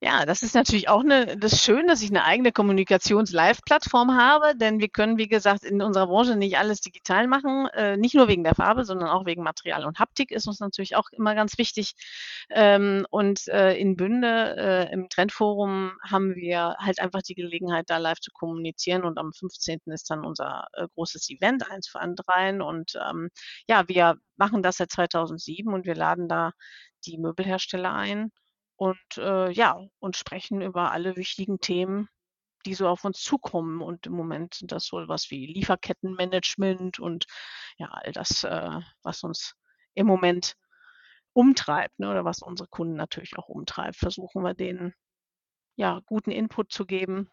Ja, 0.03 0.25
das 0.27 0.43
ist 0.45 0.55
natürlich 0.55 0.89
auch 0.89 1.03
'ne 1.03 1.37
das 1.37 1.61
schön, 1.65 1.89
dass 1.89 2.03
ich 2.03 2.11
eine 2.11 2.23
eigene 2.25 2.53
Kommunikations-Live-Plattform 2.53 4.15
habe, 4.17 4.55
denn 4.57 4.79
wir 4.79 4.89
können, 4.89 5.19
wie 5.19 5.27
gesagt, 5.27 5.65
in 5.65 5.83
unserer 5.83 6.07
Branche 6.07 6.37
nicht 6.37 6.57
alles 6.57 6.81
digital 6.81 7.27
machen, 7.27 7.67
äh, 7.75 7.97
nicht 7.97 8.15
nur 8.15 8.29
wegen 8.29 8.45
der 8.45 8.55
Farbe, 8.55 8.85
sondern 8.85 9.09
auch 9.09 9.27
wegen 9.27 9.43
Material 9.43 9.85
und 9.85 9.99
Haptik 9.99 10.31
ist 10.31 10.47
uns 10.47 10.61
natürlich 10.61 10.95
auch 10.95 11.09
immer 11.11 11.35
ganz 11.35 11.59
wichtig. 11.59 11.95
Ähm, 12.51 13.07
und, 13.11 13.49
äh, 13.49 13.75
in 13.77 13.97
Bünde, 13.97 14.55
äh, 14.57 14.93
im 14.93 15.09
Trendforum 15.09 15.91
haben 16.09 16.37
wir 16.37 16.77
halt 16.79 17.01
einfach 17.01 17.23
die 17.23 17.35
Gelegenheit, 17.35 17.91
da 17.91 17.97
live 17.99 18.21
zu 18.21 18.31
kommunizieren 18.33 19.03
und 19.03 19.19
am 19.19 19.33
15. 19.33 19.91
ist 19.91 20.09
dann 20.11 20.25
unser, 20.25 20.67
äh, 20.75 20.87
großes 20.95 21.29
Event, 21.29 21.69
eins 21.73 21.89
für 21.89 21.99
Andrein 21.99 22.63
und, 22.63 22.93
ähm, 23.11 23.31
ja, 23.69 23.89
wir 23.89 24.15
machen 24.37 24.63
das 24.63 24.77
seit 24.77 24.93
2007 24.93 25.75
und 25.75 25.87
wir 25.87 25.97
laden 25.97 26.29
da 26.29 26.53
die 27.05 27.19
Möbelhersteller 27.19 27.93
ein 27.95 28.31
und 28.79 29.19
äh, 29.19 29.51
ja, 29.51 29.77
und 29.99 30.17
sprechen 30.17 30.63
über 30.63 30.93
alle 30.93 31.17
wichtigen 31.17 31.59
Themen, 31.59 32.09
die 32.65 32.75
so 32.75 32.87
auf 32.87 33.05
uns 33.05 33.21
zukommen. 33.21 33.83
Und 33.83 34.07
im 34.07 34.13
Moment 34.13 34.55
sind 34.55 34.71
das 34.71 34.87
so 34.87 34.97
was 35.09 35.31
wie 35.31 35.47
Lieferkettenmanagement 35.47 37.01
und 37.01 37.27
ja, 37.77 37.89
all 37.89 38.13
das, 38.13 38.45
äh, 38.45 38.81
was 39.03 39.25
uns 39.25 39.57
im 39.95 40.07
Moment 40.07 40.55
umtreibt, 41.33 41.99
ne, 41.99 42.09
oder 42.09 42.25
was 42.25 42.41
unsere 42.41 42.69
Kunden 42.69 42.95
natürlich 42.95 43.37
auch 43.37 43.49
umtreibt, 43.49 43.97
versuchen 43.97 44.43
wir 44.45 44.55
denen 44.55 44.95
ja 45.75 46.01
guten 46.07 46.31
Input 46.31 46.73
zu 46.73 46.87
geben, 46.87 47.31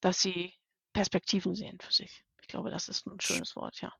dass 0.00 0.20
sie 0.20 0.52
Perspektiven 0.92 1.54
sehen 1.54 1.78
für 1.80 1.92
sich. 1.92 2.24
Ich 2.42 2.48
glaube, 2.48 2.70
das 2.70 2.88
ist 2.88 3.06
ein 3.06 3.20
Sch 3.20 3.28
schönes 3.28 3.54
Wort, 3.54 3.80
ja. 3.80 3.92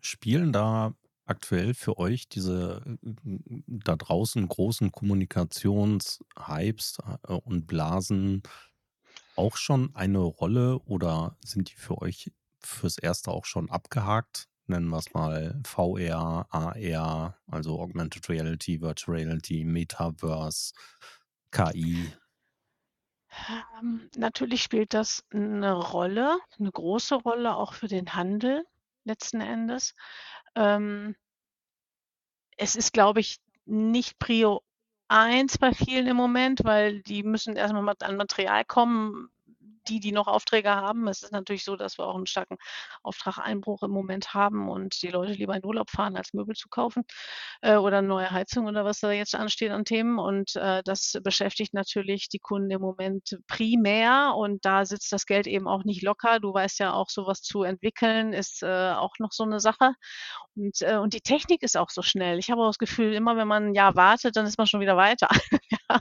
spielen 0.00 0.52
da 0.52 0.92
aktuell 1.28 1.74
für 1.74 1.98
euch 1.98 2.28
diese 2.28 2.82
äh, 2.86 2.96
da 3.66 3.96
draußen 3.96 4.46
großen 4.48 4.92
Kommunikationshypes 4.92 6.98
äh, 7.28 7.32
und 7.32 7.66
Blasen 7.66 8.42
auch 9.36 9.56
schon 9.56 9.94
eine 9.94 10.18
Rolle 10.18 10.78
oder 10.80 11.36
sind 11.44 11.70
die 11.70 11.76
für 11.76 11.98
euch 11.98 12.32
fürs 12.60 12.98
Erste 12.98 13.30
auch 13.30 13.44
schon 13.44 13.70
abgehakt? 13.70 14.48
Nennen 14.66 14.88
wir 14.88 14.98
es 14.98 15.14
mal 15.14 15.60
VR, 15.64 16.46
AR, 16.50 17.38
also 17.46 17.80
Augmented 17.80 18.28
Reality, 18.28 18.80
Virtual 18.80 19.16
Reality, 19.16 19.64
Metaverse, 19.64 20.72
KI. 21.50 22.12
Ähm, 23.80 24.10
natürlich 24.16 24.62
spielt 24.62 24.92
das 24.92 25.24
eine 25.32 25.72
Rolle, 25.72 26.38
eine 26.58 26.70
große 26.70 27.14
Rolle 27.14 27.56
auch 27.56 27.72
für 27.72 27.88
den 27.88 28.14
Handel 28.14 28.66
letzten 29.04 29.40
Endes. 29.40 29.94
Ähm 30.58 31.14
es 32.58 32.76
ist, 32.76 32.92
glaube 32.92 33.20
ich, 33.20 33.38
nicht 33.64 34.18
Prio 34.18 34.62
1 35.08 35.58
bei 35.58 35.72
vielen 35.72 36.06
im 36.08 36.16
Moment, 36.16 36.64
weil 36.64 37.00
die 37.02 37.22
müssen 37.22 37.56
erst 37.56 37.72
mal 37.72 37.94
an 38.00 38.16
Material 38.16 38.64
kommen, 38.64 39.30
die, 39.88 40.00
die 40.00 40.12
noch 40.12 40.26
Aufträge 40.26 40.70
haben. 40.70 41.08
Es 41.08 41.22
ist 41.22 41.32
natürlich 41.32 41.64
so, 41.64 41.76
dass 41.76 41.98
wir 41.98 42.06
auch 42.06 42.16
einen 42.16 42.26
starken 42.26 42.56
Auftrageinbruch 43.02 43.82
im 43.82 43.90
Moment 43.90 44.34
haben 44.34 44.68
und 44.68 45.00
die 45.02 45.08
Leute 45.08 45.32
lieber 45.32 45.54
in 45.54 45.64
Urlaub 45.64 45.90
fahren, 45.90 46.16
als 46.16 46.32
Möbel 46.32 46.54
zu 46.54 46.68
kaufen 46.68 47.04
äh, 47.62 47.76
oder 47.76 48.02
neue 48.02 48.30
Heizung 48.30 48.66
oder 48.66 48.84
was 48.84 49.00
da 49.00 49.12
jetzt 49.12 49.34
ansteht 49.34 49.70
an 49.70 49.84
Themen. 49.84 50.18
Und 50.18 50.56
äh, 50.56 50.82
das 50.84 51.18
beschäftigt 51.22 51.74
natürlich 51.74 52.28
die 52.28 52.38
Kunden 52.38 52.70
im 52.70 52.80
Moment 52.80 53.38
primär 53.46 54.34
und 54.36 54.64
da 54.64 54.84
sitzt 54.84 55.12
das 55.12 55.26
Geld 55.26 55.46
eben 55.46 55.68
auch 55.68 55.84
nicht 55.84 56.02
locker. 56.02 56.40
Du 56.40 56.52
weißt 56.52 56.78
ja 56.80 56.92
auch, 56.92 57.08
sowas 57.08 57.42
zu 57.42 57.62
entwickeln 57.62 58.32
ist 58.32 58.62
äh, 58.62 58.92
auch 58.92 59.14
noch 59.18 59.32
so 59.32 59.44
eine 59.44 59.60
Sache. 59.60 59.92
Und, 60.56 60.82
äh, 60.82 60.96
und 60.96 61.14
die 61.14 61.20
Technik 61.20 61.62
ist 61.62 61.76
auch 61.76 61.90
so 61.90 62.02
schnell. 62.02 62.38
Ich 62.38 62.50
habe 62.50 62.62
auch 62.62 62.68
das 62.68 62.78
Gefühl, 62.78 63.14
immer 63.14 63.36
wenn 63.36 63.48
man 63.48 63.68
ein 63.68 63.74
Jahr 63.74 63.94
wartet, 63.94 64.36
dann 64.36 64.46
ist 64.46 64.58
man 64.58 64.66
schon 64.66 64.80
wieder 64.80 64.96
weiter. 64.96 65.28
ja, 65.70 66.00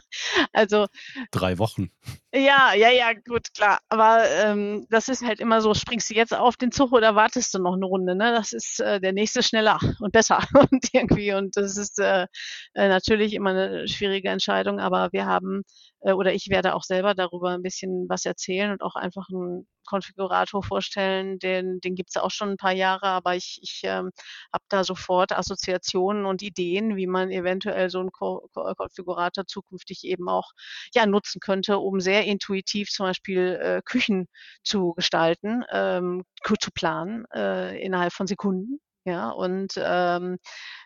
also 0.53 0.87
Drei 1.31 1.57
Wochen. 1.59 1.91
ja, 2.33 2.73
ja, 2.73 2.89
ja, 2.89 3.13
gut, 3.13 3.53
klar. 3.53 3.76
Aber 3.89 4.23
ähm, 4.29 4.85
das 4.89 5.07
ist 5.07 5.25
halt 5.25 5.39
immer 5.39 5.61
so, 5.61 5.73
springst 5.73 6.09
du 6.09 6.15
jetzt 6.15 6.33
auf 6.33 6.57
den 6.57 6.71
Zug 6.71 6.91
oder 6.91 7.15
wartest 7.15 7.53
du 7.53 7.59
noch 7.59 7.75
eine 7.75 7.85
Runde? 7.85 8.15
Ne? 8.15 8.31
Das 8.31 8.53
ist 8.53 8.79
äh, 8.79 8.99
der 8.99 9.13
nächste 9.13 9.43
schneller 9.43 9.79
und 9.99 10.11
besser 10.11 10.39
und 10.71 10.87
irgendwie. 10.93 11.33
Und 11.33 11.57
das 11.57 11.77
ist 11.77 11.99
äh, 11.99 12.27
äh, 12.73 12.87
natürlich 12.89 13.33
immer 13.33 13.51
eine 13.51 13.87
schwierige 13.87 14.29
Entscheidung, 14.29 14.79
aber 14.79 15.09
wir 15.11 15.25
haben 15.25 15.63
äh, 16.01 16.13
oder 16.13 16.33
ich 16.33 16.49
werde 16.49 16.75
auch 16.75 16.83
selber 16.83 17.13
darüber 17.15 17.51
ein 17.51 17.63
bisschen 17.63 18.07
was 18.09 18.25
erzählen 18.25 18.71
und 18.71 18.81
auch 18.81 18.95
einfach 18.95 19.27
einen 19.33 19.67
Konfigurator 19.87 20.63
vorstellen. 20.63 21.39
Den, 21.39 21.79
den 21.81 21.95
gibt 21.95 22.09
es 22.11 22.17
auch 22.21 22.31
schon 22.31 22.51
ein 22.51 22.57
paar 22.57 22.73
Jahre, 22.73 23.07
aber 23.07 23.35
ich, 23.35 23.59
ich 23.63 23.81
ähm, 23.83 24.11
habe 24.53 24.65
da 24.69 24.83
sofort 24.83 25.31
Assoziationen 25.31 26.25
und 26.25 26.43
Ideen, 26.43 26.95
wie 26.95 27.07
man 27.07 27.31
eventuell 27.31 27.89
so 27.89 27.99
einen 27.99 28.11
Ko 28.11 28.47
Ko 28.53 28.73
Konfigurator 28.75 29.47
zukünftig 29.47 30.03
eben 30.03 30.29
auch 30.29 30.51
ja, 30.93 31.05
nutzen 31.05 31.39
könnte, 31.39 31.79
um 31.79 31.99
sehr 31.99 32.25
intuitiv 32.25 32.89
zum 32.89 33.07
Beispiel 33.07 33.59
äh, 33.61 33.81
Küchen 33.83 34.27
zu 34.63 34.93
gestalten, 34.93 35.63
ähm, 35.71 36.23
zu 36.59 36.71
planen 36.71 37.25
äh, 37.33 37.79
innerhalb 37.83 38.13
von 38.13 38.27
Sekunden. 38.27 38.79
Ja, 39.05 39.29
und 39.29 39.73
ähm, 39.77 40.37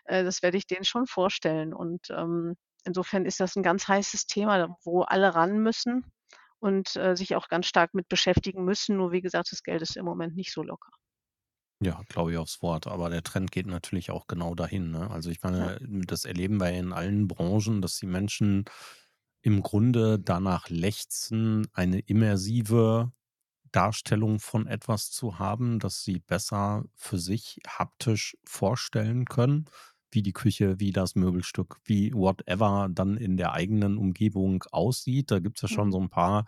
äh, 0.04 0.24
das 0.24 0.42
werde 0.42 0.56
ich 0.56 0.66
denen 0.66 0.84
schon 0.84 1.06
vorstellen. 1.06 1.74
Und 1.74 2.08
ähm, 2.10 2.56
insofern 2.84 3.26
ist 3.26 3.40
das 3.40 3.56
ein 3.56 3.64
ganz 3.64 3.88
heißes 3.88 4.26
Thema, 4.26 4.76
wo 4.84 5.02
alle 5.02 5.34
ran 5.34 5.58
müssen 5.58 6.04
und 6.62 6.96
äh, 6.96 7.16
sich 7.16 7.36
auch 7.36 7.48
ganz 7.48 7.66
stark 7.66 7.94
mit 7.94 8.08
beschäftigen 8.08 8.64
müssen. 8.64 8.96
Nur 8.98 9.12
wie 9.12 9.20
gesagt, 9.22 9.52
das 9.52 9.62
Geld 9.64 9.82
ist 9.82 9.96
im 9.98 10.06
Moment 10.06 10.36
nicht 10.36 10.52
so 10.52 10.62
locker. 10.62 10.92
Ja, 11.80 12.02
glaube 12.08 12.32
ich 12.32 12.38
aufs 12.38 12.62
Wort. 12.62 12.86
Aber 12.86 13.10
der 13.10 13.22
Trend 13.24 13.50
geht 13.50 13.66
natürlich 13.66 14.10
auch 14.10 14.26
genau 14.28 14.54
dahin. 14.54 14.90
Ne? 14.92 15.10
Also 15.10 15.30
ich 15.30 15.42
Ja. 15.58 15.72
meine, 15.72 15.78
das 16.06 16.24
erleben 16.24 16.58
wir 16.60 16.70
in 16.70 16.92
allen 16.92 17.26
Branchen, 17.26 17.82
dass 17.82 17.96
die 17.98 18.06
Menschen 18.06 18.64
im 19.42 19.62
Grunde 19.62 20.20
danach 20.20 20.68
lechzen, 20.70 21.66
eine 21.72 21.98
immersive 22.00 23.12
Darstellung 23.72 24.40
von 24.40 24.66
etwas 24.68 25.10
zu 25.10 25.38
haben, 25.38 25.78
das 25.80 26.02
sie 26.04 26.20
besser 26.20 26.84
für 26.96 27.18
sich 27.18 27.58
haptisch 27.68 28.36
vorstellen 28.44 29.24
können, 29.26 29.66
wie 30.12 30.22
die 30.22 30.32
Küche, 30.32 30.80
wie 30.80 30.92
das 30.92 31.14
Möbelstück, 31.14 31.76
wie 31.84 32.12
whatever 32.14 32.88
dann 32.90 33.16
in 33.16 33.36
der 33.36 33.52
eigenen 33.52 33.98
Umgebung 33.98 34.64
aussieht. 34.72 35.30
Da 35.30 35.38
gibt 35.40 35.58
es 35.58 35.62
ja 35.62 35.68
schon 35.68 35.80
Mhm. 35.80 35.92
so 35.92 36.00
ein 36.00 36.10
paar 36.10 36.46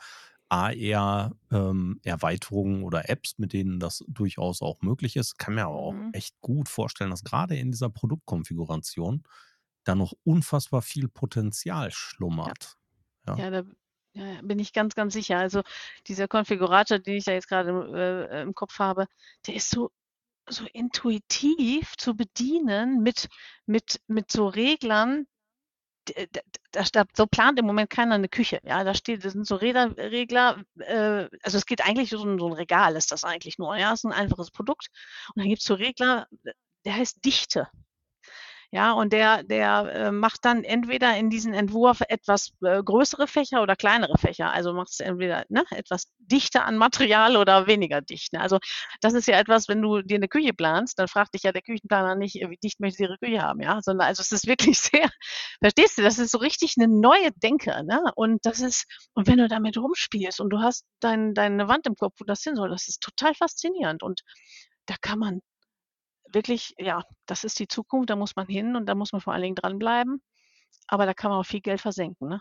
AR-Erweiterungen 0.49 2.83
oder 2.85 3.09
Apps, 3.09 3.39
mit 3.39 3.53
denen 3.53 3.81
das 3.81 4.05
durchaus 4.09 4.63
auch 4.63 4.81
möglich 4.83 5.17
ist. 5.17 5.39
Kann 5.39 5.55
mir 5.55 5.65
aber 5.67 5.77
auch 5.77 5.93
Mhm. 5.95 6.11
echt 6.13 6.41
gut 6.41 6.69
vorstellen, 6.69 7.11
dass 7.11 7.25
gerade 7.25 7.57
in 7.57 7.73
dieser 7.73 7.91
Produktkonfiguration 7.91 9.25
da 9.85 9.95
noch 9.95 10.13
unfassbar 10.25 10.83
viel 10.83 11.09
Potenzial 11.09 11.91
schlummert. 11.93 12.77
Ja. 13.27 13.37
Ja, 13.37 13.51
da 13.51 13.63
ja, 14.15 14.27
ja, 14.27 14.43
bin 14.43 14.59
ich 14.61 14.73
ganz, 14.73 14.95
ganz 14.95 15.13
sicher. 15.15 15.39
Also 15.39 15.63
dieser 16.07 16.29
Konfigurator, 16.29 16.99
den 17.01 17.17
ich 17.17 17.25
da 17.25 17.33
jetzt 17.33 17.49
gerade 17.49 18.29
äh, 18.31 18.43
im 18.43 18.55
Kopf 18.55 18.79
habe, 18.79 19.07
der 19.47 19.55
ist 19.57 19.71
so 19.71 19.91
so 20.51 20.67
intuitiv 20.73 21.97
zu 21.99 22.15
bedienen 22.17 23.03
mit 23.03 23.29
mit 23.67 24.01
mit 24.09 24.31
so 24.33 24.47
Reglern. 24.49 25.27
Da 26.73 26.85
da 26.93 27.05
so 27.17 27.27
plant 27.27 27.59
im 27.61 27.67
Moment 27.67 27.91
keiner 27.91 28.17
eine 28.17 28.29
Küche, 28.31 28.61
ja? 28.65 28.85
Da 28.85 28.95
steht 28.95 29.25
das 29.25 29.35
sind 29.35 29.47
so 29.47 29.57
Räder 29.57 29.97
Regler, 29.99 30.65
äh, 30.79 31.29
also 31.43 31.59
es 31.59 31.67
geht 31.67 31.85
eigentlich 31.87 32.11
so 32.11 32.23
'n 32.25 32.39
so 32.39 32.47
'n 32.49 32.53
Regal 32.55 32.97
ist 32.97 33.13
das 33.13 33.25
eigentlich 33.25 33.59
nur, 33.59 33.77
ja? 33.77 33.93
Ist 33.95 34.05
'n 34.07 34.13
einfaches 34.13 34.51
Produkt. 34.53 34.89
Und 35.35 35.41
dann 35.43 35.49
gibt's 35.51 35.67
so 35.67 35.75
Regler, 35.75 36.29
der 36.87 36.97
heißt 36.97 37.25
Dichte. 37.25 37.69
Ja, 38.75 38.91
und 38.93 39.13
der 39.13 39.45
der, 39.45 39.85
äh, 39.95 40.11
macht 40.11 40.45
dann 40.45 40.65
entweder 40.65 41.17
in 41.17 41.31
diesen 41.31 41.55
Entwurf 41.55 42.01
etwas, 42.09 42.51
äh, 42.65 42.83
größere 42.83 43.29
Fächer 43.29 43.63
oder 43.63 43.77
kleinere 43.77 44.19
Fächer. 44.19 44.51
Also 44.53 44.73
macht's 44.73 44.99
entweder, 44.99 45.45
ne, 45.49 45.63
etwas 45.71 46.09
dichter 46.19 46.65
an 46.65 46.77
Material 46.77 47.37
oder 47.37 47.69
weniger 47.69 48.01
dicht, 48.01 48.33
ne? 48.33 48.41
Also, 48.41 48.59
das 49.01 49.15
ist 49.15 49.29
ja 49.29 49.39
etwas, 49.39 49.69
wenn 49.69 49.81
du 49.81 50.03
dir 50.03 50.19
'ne 50.19 50.27
Küche 50.27 50.53
planst, 50.55 50.99
dann 50.99 51.07
fragt 51.07 51.35
dich 51.35 51.45
ja 51.45 51.53
der 51.53 51.63
Küchenplaner 51.63 52.17
nicht, 52.17 52.35
äh, 52.43 52.51
wie 52.51 52.57
dicht 52.57 52.81
möchtest 52.81 52.99
du 52.99 53.05
Ihre 53.05 53.19
Küche 53.19 53.43
haben, 53.43 53.61
ja? 53.61 53.81
Sondern 53.81 54.09
also 54.09 54.23
es 54.23 54.33
ist 54.33 54.49
wirklich 54.49 54.77
sehr 54.81 55.09
verstehst 55.63 55.97
du? 55.99 56.03
Das 56.03 56.19
ist 56.19 56.33
so 56.33 56.39
richtig 56.39 56.77
'ne 56.77 56.89
neue 56.89 57.31
Denke, 57.37 57.85
ne? 57.85 58.03
Und 58.17 58.45
das 58.45 58.59
ist 58.61 58.87
und 59.15 59.29
wenn 59.29 59.39
du 59.39 59.47
damit 59.47 59.77
rumspielst 59.79 60.41
und 60.41 60.51
du 60.51 60.59
hast 60.59 60.85
dein 60.99 61.33
deine 61.35 61.69
Wand 61.69 61.87
im 61.87 61.95
Kopf, 61.95 62.15
wo 62.19 62.25
das 62.25 62.43
hin 62.43 62.57
soll, 62.57 62.71
das 62.71 62.89
ist 62.89 63.01
total 63.03 63.35
faszinierend. 63.37 64.03
Und 64.03 64.23
da 64.87 64.97
kann 65.01 65.19
man 65.21 65.41
wirklich 66.35 66.75
ja, 66.79 67.03
das 67.27 67.45
ist 67.45 67.59
die 67.59 67.69
Zukunft, 67.69 68.11
da 68.11 68.17
muss 68.17 68.37
man 68.37 68.47
hin 68.47 68.77
und 68.77 68.87
da 68.87 68.95
muss 68.95 69.13
man 69.13 69.21
vor 69.21 69.33
allen 69.33 69.43
Dingen 69.43 69.57
dranbleiben. 69.57 70.21
Aber 70.89 71.07
da 71.07 71.15
kann 71.15 71.31
man 71.31 71.41
auch 71.41 71.47
viel 71.47 71.61
Geld 71.61 71.81
versenken, 71.81 72.29
ne? 72.29 72.41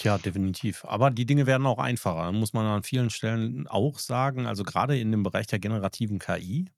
Ja, 0.00 0.16
definitiv. 0.18 0.84
Aber 0.84 1.10
die 1.10 1.26
Dinge 1.26 1.46
werden 1.46 1.66
auch 1.66 1.78
einfacher, 1.78 2.30
muss 2.32 2.52
man 2.52 2.66
an 2.66 2.82
vielen 2.82 3.10
Stellen 3.10 3.66
auch 3.66 3.98
sagen. 3.98 4.46
Also 4.46 4.64
gerade 4.64 4.98
in 4.98 5.10
dem 5.10 5.22
Bereich 5.22 5.46
der 5.46 5.58
generativen 5.58 6.18
KI 6.18 6.70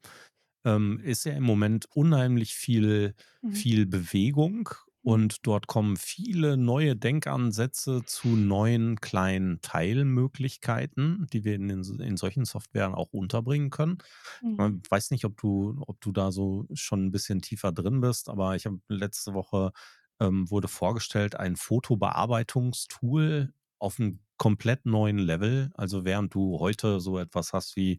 ähm, 0.65 1.01
ist 1.01 1.25
ja 1.25 1.33
im 1.33 1.45
Moment 1.45 1.87
unheimlich 1.95 2.55
viel, 2.55 3.15
Mhm. 3.43 3.53
viel 3.53 3.87
Bewegung. 3.87 4.71
Und 5.03 5.47
dort 5.47 5.67
kommen 5.67 5.97
viele 5.97 6.57
neue 6.57 6.97
Denkansätze 6.97 8.05
zu 8.05 8.37
neuen 8.37 9.01
kleinen 9.01 9.61
Teilmöglichkeiten, 9.63 11.27
die 11.33 11.45
wir 11.45 11.55
in, 11.55 11.69
den, 11.69 11.83
in 12.01 12.17
solchen 12.17 12.45
Softwaren 12.45 12.95
auch 12.95 13.13
unterbringen 13.13 13.71
können. 13.71 13.99
Ich 14.03 14.07
Mhm. 14.43 14.59
mein, 14.59 14.83
weiß 14.89 15.11
nicht, 15.11 15.25
ob 15.25 15.37
du, 15.41 15.83
ob 15.87 16.01
du 16.01 16.13
da 16.13 16.33
so 16.33 16.67
schon 16.75 17.07
ein 17.07 17.11
bisschen 17.13 17.41
tiefer 17.43 17.73
drin 17.73 18.01
bist, 18.01 18.29
aber 18.29 18.57
ich 18.57 18.67
habe 18.67 18.81
letzte 18.89 19.35
Woche 19.35 19.73
ähm, 20.21 20.51
wurde 20.51 20.69
vorgestellt 20.69 21.35
ein 21.37 21.57
Fotobearbeitungstool 21.57 23.53
auf 23.79 23.99
einem 23.99 24.21
komplett 24.37 24.87
neuen 24.87 25.19
Level. 25.19 25.71
Also 25.75 26.05
während 26.05 26.35
du 26.35 26.59
heute 26.61 27.01
so 27.01 27.19
etwas 27.19 27.53
hast 27.53 27.77
wie 27.77 27.99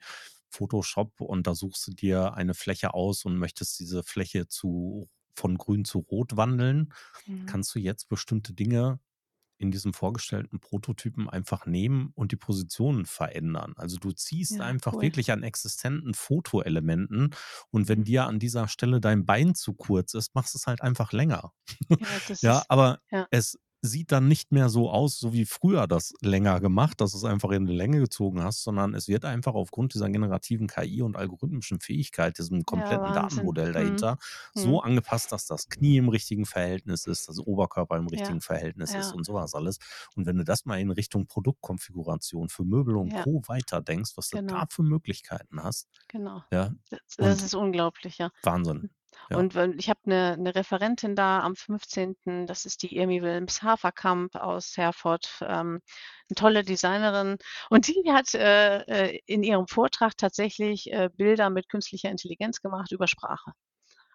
Photoshop 0.49 1.21
und 1.21 1.47
da 1.47 1.55
suchst 1.55 1.87
du 1.87 1.91
dir 1.93 2.33
eine 2.33 2.53
Fläche 2.53 2.93
aus 2.93 3.25
und 3.25 3.37
möchtest 3.37 3.79
diese 3.79 4.03
Fläche 4.03 4.47
zu 4.47 5.09
von 5.41 5.58
grün 5.58 5.86
zu 5.86 5.99
rot 5.99 6.38
wandeln, 6.38 6.93
Mhm. 7.27 7.47
kannst 7.47 7.73
du 7.75 7.80
jetzt 7.80 8.10
bestimmte 8.10 8.54
Dinge 8.54 8.99
in 9.58 9.69
diesem 9.71 9.93
vorgestellten 9.93 10.60
Prototypen 10.60 11.30
einfach 11.30 11.67
nehmen 11.67 12.12
und 12.15 12.32
die 12.32 12.36
Positionen 12.36 13.06
verändern. 13.06 13.73
Also 13.77 13.97
du 13.97 14.12
ziehst 14.12 14.60
Ja, 14.60 14.62
einfach 14.62 14.95
cool. 14.95 15.04
wirklich 15.04 15.32
an 15.32 15.43
existenten 15.43 16.15
Fotoelementen 16.15 17.36
und 17.69 17.88
wenn 17.88 18.04
Mhm. 18.04 18.06
dir 18.06 18.25
an 18.25 18.39
dieser 18.39 18.67
Stelle 18.67 18.99
dein 19.01 19.25
Bein 19.25 19.54
zu 19.54 19.73
kurz 19.75 20.15
ist, 20.15 20.34
machst 20.34 20.56
es 20.56 20.65
halt 20.67 20.82
einfach 20.82 21.12
länger. 21.13 21.54
Ja, 21.99 22.17
Ja, 22.41 22.65
ist 22.67 22.69
aber 22.69 22.99
ja. 23.12 23.27
es 23.30 23.60
sieht 23.81 24.11
dann 24.11 24.27
nicht 24.27 24.51
mehr 24.51 24.69
so 24.69 24.89
aus, 24.91 25.19
so 25.19 25.33
wie 25.33 25.45
früher 25.45 25.87
das 25.87 26.13
länger 26.21 26.59
gemacht, 26.59 27.01
dass 27.01 27.11
du 27.11 27.17
es 27.17 27.23
einfach 27.23 27.51
in 27.51 27.65
die 27.65 27.73
Länge 27.73 27.99
gezogen 27.99 28.43
hast, 28.43 28.63
sondern 28.63 28.93
es 28.93 29.07
wird 29.07 29.25
einfach 29.25 29.53
aufgrund 29.55 29.93
dieser 29.95 30.09
generativen 30.09 30.67
KI 30.67 31.01
und 31.01 31.15
algorithmischen 31.17 31.79
Fähigkeit, 31.79 32.37
diesem 32.37 32.63
Ja, 32.69 32.81
kompletten 32.81 33.11
Wahnsinn. 33.13 33.51
Datenmodell 33.51 33.73
Mhm. 33.73 33.73
dahinter, 33.73 34.17
Mhm. 34.55 34.75
so 34.75 34.81
angepasst, 34.81 35.31
dass 35.31 35.45
das 35.47 35.69
Knie 35.69 35.97
im 35.97 36.09
richtigen 36.09 36.45
Verhältnis 36.45 37.05
ist, 37.05 37.27
das 37.27 37.39
Oberkörper 37.39 37.97
im 37.97 38.07
Ja, 38.11 38.31
richtigen 38.31 38.41
Verhältnis 38.41 38.93
ist 38.93 39.11
ja, 39.11 39.13
und 39.13 39.23
sowas 39.25 39.55
alles. 39.55 39.79
Und 40.15 40.25
wenn 40.25 40.37
du 40.37 40.43
das 40.43 40.65
mal 40.65 40.79
in 40.79 40.91
Richtung 40.91 41.25
Produktkonfiguration 41.27 42.49
für 42.49 42.63
Möbel 42.63 42.95
und 42.97 43.13
ja, 43.13 43.25
Co. 43.25 43.41
weiterdenkst, 43.47 44.11
was 44.17 44.29
du 44.29 44.37
genau, 44.37 44.45
da 44.47 44.65
für 44.69 44.83
Möglichkeiten 44.83 45.63
hast, 45.63 45.87
genau. 46.07 46.43
ja, 46.51 46.73
Das 46.89 46.99
das 47.17 47.43
ist 47.43 47.55
unglaublich, 47.55 48.17
ja. 48.19 48.31
Wahnsinn. 48.43 48.85
Ja. 49.30 49.45
Und 49.56 49.56
ich 49.80 49.89
habe 49.89 50.00
'ne 50.06 50.38
'ne 50.38 50.56
Referentin 50.56 51.15
da 51.15 51.39
am 51.41 51.56
15., 51.56 52.47
das 52.47 52.65
ist 52.65 52.84
die 52.84 52.95
Irmi 52.97 53.21
Wilms-Haferkamp 53.21 54.36
aus 54.36 54.78
Herford, 54.78 55.39
ähm, 55.41 55.82
'ne 56.30 56.36
tolle 56.36 56.63
Designerin. 56.63 57.38
Und 57.69 57.88
die 57.88 58.04
hat, 58.12 58.34
äh, 58.36 58.80
äh, 59.15 59.19
in 59.26 59.43
ihrem 59.43 59.67
Vortrag 59.67 60.17
tatsächlich, 60.17 60.91
äh, 60.91 61.10
Bilder 61.15 61.50
mit 61.50 61.69
künstlicher 61.69 62.10
Intelligenz 62.12 62.62
gemacht 62.62 62.91
über 62.91 63.08
Sprache. 63.08 63.52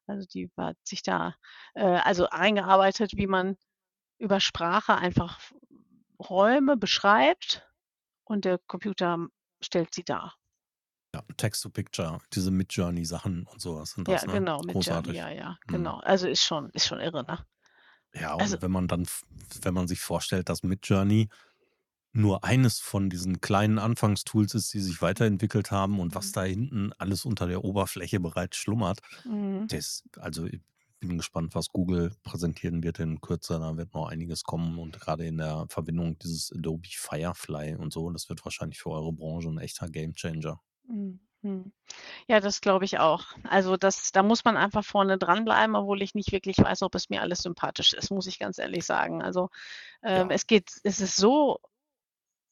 Also, 0.07 0.27
die 0.35 0.51
hat 0.59 0.77
sich 0.85 1.03
da, 1.03 1.35
äh, 1.75 1.83
also 1.85 2.29
eingearbeitet, 2.31 3.13
wie 3.17 3.27
man 3.29 3.57
über 4.19 4.41
Sprache 4.41 4.97
einfach 4.97 5.41
Räume 6.21 6.77
beschreibt 6.79 7.69
und 8.25 8.45
der 8.47 8.59
Computer 8.69 9.27
stellt 9.63 9.95
sie 9.95 10.05
dar. 10.05 10.35
Ja, 11.17 11.23
Text-to-Picture, 11.37 12.19
diese 12.33 12.51
Midjourney-Sachen 12.51 13.47
und 13.47 13.61
sowas 13.61 13.93
sind 13.93 14.07
Ja, 14.09 14.21
das, 14.21 14.27
ne? 14.27 14.45
genau, 14.45 14.65
Großartig. 14.67 15.19
ja, 15.19 15.29
ja, 15.31 15.59
Mhm. 15.65 15.69
genau. 15.69 15.99
Also, 16.01 16.29
ist 16.29 16.43
schon 16.45 16.71
ist 16.71 16.87
schon 16.87 17.01
irre, 17.01 17.25
ne? 17.25 17.45
Ja, 18.15 18.35
Also 18.39 18.57
und 18.57 18.63
wenn 18.63 18.71
man 18.71 18.89
dann 18.89 19.07
wenn 19.63 19.75
man 19.75 19.89
sich 19.89 20.01
vorstellt, 20.01 20.49
dass 20.49 20.63
Midjourney 20.63 21.29
nur 22.13 22.45
eines 22.45 22.81
von 22.81 23.11
diesen 23.11 23.41
kleinen 23.41 23.79
Anfangstools 23.79 24.55
ist, 24.55 24.75
die 24.75 24.81
sich 24.81 25.03
weiterentwickelt 25.03 25.71
haben 25.71 26.01
und 26.01 26.15
was 26.17 26.31
Mhm. 26.31 26.33
da 26.33 26.45
hinten 26.45 26.93
alles 26.95 27.25
unter 27.27 27.47
der 27.49 27.65
Oberfläche 27.65 28.21
bereits 28.21 28.57
schlummert. 28.59 29.01
Mhm. 29.25 29.69
Das, 29.69 30.05
also 30.19 30.47
ich 30.47 30.61
bin 31.01 31.19
gespannt, 31.19 31.55
was 31.55 31.69
Google 31.71 32.13
präsentieren 32.25 32.83
wird 32.85 33.01
in 33.01 33.21
Kürze. 33.21 33.59
Da 33.61 33.77
wird 33.79 33.95
noch 33.95 34.09
einiges 34.09 34.45
kommen 34.45 34.79
und 34.79 35.01
gerade 35.01 35.27
in 35.27 35.39
der 35.39 35.67
Verbindung 35.71 36.19
dieses 36.21 36.53
Adobe 36.53 36.89
Firefly 36.91 37.77
und 37.77 37.93
so, 37.93 38.11
das 38.11 38.29
wird 38.31 38.45
wahrscheinlich 38.45 38.81
für 38.81 38.91
eure 38.91 39.13
Branche 39.13 39.49
ein 39.51 39.59
echter 39.59 39.89
Gamechanger. 39.91 40.61
Mhm. 40.89 41.21
Mhm. 41.43 41.73
Ja, 42.29 42.41
das 42.41 42.61
glaube 42.61 42.85
ich 42.85 42.99
auch. 42.99 43.25
Also 43.45 43.77
das, 43.77 44.11
da 44.13 44.23
muss 44.23 44.45
man 44.45 44.57
einfach 44.57 44.85
vorne 44.85 45.19
dranbleiben, 45.19 45.77
obwohl 45.77 46.03
ich 46.03 46.15
nicht 46.15 46.33
wirklich 46.33 46.59
weiß, 46.59 46.83
ob 46.83 46.95
es 46.95 47.09
mir 47.11 47.21
alles 47.21 47.41
sympathisch 47.41 47.93
ist, 47.93 48.11
muss 48.11 48.27
ich 48.27 48.39
ganz 48.39 48.59
ehrlich 48.59 48.85
sagen. 48.85 49.23
Also 49.23 49.51
ähm, 50.03 50.29
Ja. 50.31 50.35
es 50.35 50.47
geht, 50.47 50.71
es 50.83 51.01
ist 51.01 51.17
so, 51.17 51.61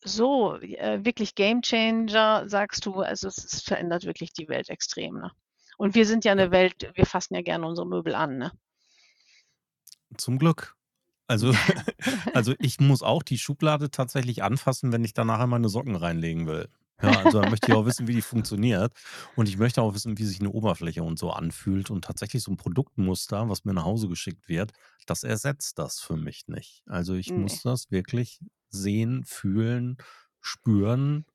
so 0.04 0.56
äh, 0.60 1.04
wirklich 1.04 1.34
Gamechanger, 1.34 2.48
sagst 2.48 2.86
du. 2.86 3.00
Also 3.00 3.26
es, 3.28 3.38
es 3.38 3.62
verändert 3.62 4.04
wirklich 4.04 4.32
die 4.32 4.48
Welt 4.48 4.68
extrem. 4.68 5.14
Ne? 5.18 5.32
Und 5.78 5.94
wir 5.94 6.06
sind 6.06 6.24
ja 6.24 6.34
Ja. 6.34 6.42
eine 6.42 6.50
Welt, 6.50 6.90
wir 6.94 7.06
fassen 7.06 7.34
ja 7.34 7.42
gerne 7.42 7.66
unsere 7.66 7.86
Möbel 7.86 8.14
an. 8.14 8.38
Ne? 8.38 8.52
Zum 10.16 10.38
Glück. 10.38 10.76
Also, 11.26 11.52
also 12.34 12.54
ich 12.58 12.80
muss 12.80 13.02
auch 13.02 13.22
die 13.22 13.38
Schublade 13.38 13.90
tatsächlich 13.90 14.42
anfassen, 14.42 14.92
wenn 14.92 15.04
ich 15.04 15.14
da 15.14 15.24
nachher 15.24 15.46
meine 15.46 15.68
Socken 15.68 15.96
reinlegen 15.96 16.46
will. 16.46 16.68
Ja, 17.02 17.18
also 17.18 17.40
da 17.40 17.44
möchte 17.44 17.70
ich 17.70 17.74
auch 17.74 17.86
wissen, 17.86 18.06
wie 18.06 18.14
die 18.14 18.22
funktioniert. 18.22 18.92
Und 19.34 19.48
ich 19.48 19.58
möchte 19.58 19.82
auch 19.82 19.94
wissen, 19.94 20.16
wie 20.16 20.24
sich 20.24 20.40
eine 20.40 20.50
Oberfläche 20.50 21.02
und 21.02 21.18
so 21.18 21.30
anfühlt. 21.32 21.90
Und 21.90 22.04
tatsächlich 22.04 22.42
so 22.42 22.52
ein 22.52 22.56
Produktmuster, 22.56 23.48
was 23.48 23.64
mir 23.64 23.74
nach 23.74 23.84
Hause 23.84 24.08
geschickt 24.08 24.48
wird, 24.48 24.72
das 25.06 25.22
ersetzt 25.24 25.78
das 25.78 26.00
für 26.00 26.16
mich 26.16 26.46
nicht. 26.48 26.82
Also 26.86 27.14
ich 27.14 27.36
Nee, 27.36 27.36
muss 27.36 27.62
das 27.62 27.90
wirklich 27.90 28.40
sehen, 28.70 29.24
fühlen, 29.24 29.96
spüren. 30.40 31.26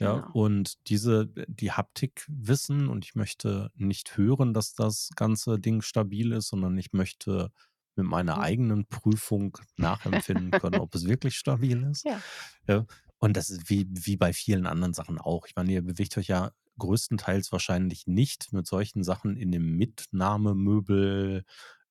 Ja, 0.00 0.12
genau. 0.12 0.30
und 0.30 0.74
diese, 0.88 1.26
die 1.48 1.72
Haptik 1.72 2.24
wissen 2.28 2.88
und 2.88 3.04
ich 3.04 3.16
möchte 3.16 3.70
nicht 3.74 4.16
hören, 4.16 4.54
dass 4.54 4.74
das 4.74 5.10
ganze 5.16 5.58
Ding 5.58 5.82
stabil 5.82 6.30
ist, 6.32 6.48
sondern 6.48 6.78
ich 6.78 6.92
möchte 6.92 7.50
mit 7.96 8.06
meiner 8.06 8.38
Mhm. 8.38 8.40
eigenen 8.40 8.86
Prüfung 8.86 9.58
nachempfinden 9.76 10.54
können, 10.54 10.78
ob 10.78 10.94
es 10.94 11.04
wirklich 11.06 11.36
stabil 11.36 11.82
ist. 11.90 12.06
Ja. 12.06 12.22
Ja, 12.68 12.86
und 13.18 13.36
das 13.36 13.50
ist 13.50 13.68
wie, 13.70 13.86
wie 13.90 14.16
bei 14.16 14.32
vielen 14.32 14.66
anderen 14.66 14.94
Sachen 14.94 15.18
auch. 15.18 15.46
Ich 15.46 15.56
meine, 15.56 15.72
ihr 15.72 15.82
bewegt 15.82 16.16
euch 16.18 16.28
ja 16.28 16.52
größtenteils 16.78 17.50
wahrscheinlich 17.52 18.06
nicht 18.06 18.52
mit 18.52 18.66
solchen 18.66 19.02
Sachen 19.02 19.36
in 19.36 19.50
dem 19.50 19.76
Mitnahmemöbel, 19.76 21.44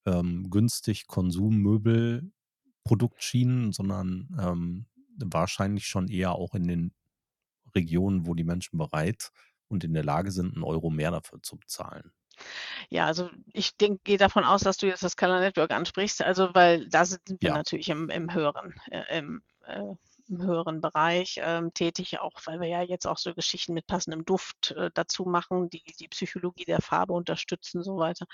ähm, 0.06 0.50
günstig 0.50 1.08
Konsummöbel 1.08 2.32
Produktschienen, 2.86 3.74
sondern 3.74 4.30
ähm, 4.40 4.86
wahrscheinlich 5.18 5.88
schon 5.88 6.08
eher 6.08 6.32
auch 6.34 6.56
in 6.56 6.68
den 6.68 6.94
Regionen, 7.76 8.26
wo 8.26 8.34
die 8.34 8.46
Menschen 8.46 8.78
bereit 8.78 9.32
und 9.68 9.84
in 9.84 9.94
der 9.94 10.06
Lage 10.06 10.32
sind, 10.32 10.54
einen 10.56 10.64
Euro 10.64 10.90
mehr 10.90 11.12
dafür 11.12 11.42
zu 11.42 11.58
bezahlen. 11.58 12.14
Ja, 12.90 13.06
also 13.08 13.30
ich 13.52 13.76
denke, 13.78 14.00
gehe 14.04 14.18
davon 14.18 14.44
aus, 14.44 14.62
dass 14.62 14.78
du 14.78 14.88
jetzt 14.88 15.04
das 15.04 15.18
Color 15.18 15.40
Network 15.40 15.72
ansprichst, 15.72 16.22
also 16.22 16.54
weil 16.54 16.88
da 16.88 17.04
sind 17.04 17.22
wir 17.42 17.50
Ja, 17.50 17.54
natürlich 17.54 17.90
im, 17.90 18.10
im 18.10 18.34
höheren, 18.34 18.76
äh, 18.92 19.18
im, 19.18 19.42
äh, 19.66 19.96
im 20.30 20.42
höheren 20.42 20.82
Bereich 20.82 21.40
ähm, 21.42 21.74
tätig, 21.74 22.20
auch 22.20 22.34
weil 22.46 22.60
wir 22.60 22.68
ja 22.68 22.82
jetzt 22.82 23.06
auch 23.06 23.18
so 23.18 23.34
Geschichten 23.34 23.74
mit 23.74 23.88
passendem 23.88 24.26
Duft 24.26 24.72
äh, 24.72 24.90
dazu 24.94 25.26
machen, 25.26 25.70
die 25.70 25.84
die 26.00 26.08
Psychologie 26.08 26.66
der 26.66 26.82
Farbe 26.82 27.14
unterstützen, 27.14 27.84
so 27.84 27.98
weiter. 27.98 28.26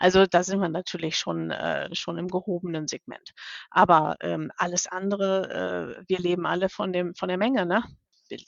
Also 0.00 0.26
da 0.26 0.42
sind 0.42 0.60
wir 0.60 0.68
natürlich 0.68 1.16
schon, 1.16 1.50
äh, 1.50 1.94
schon 1.94 2.18
im 2.18 2.28
gehobenen 2.28 2.88
Segment. 2.88 3.32
Aber 3.70 4.16
ähm, 4.20 4.50
alles 4.56 4.86
andere, 4.86 5.98
äh, 6.00 6.04
wir 6.08 6.18
leben 6.18 6.46
alle 6.46 6.68
von 6.68 6.92
dem, 6.92 7.14
von 7.14 7.28
der 7.28 7.38
Menge, 7.38 7.66
ne? 7.66 7.84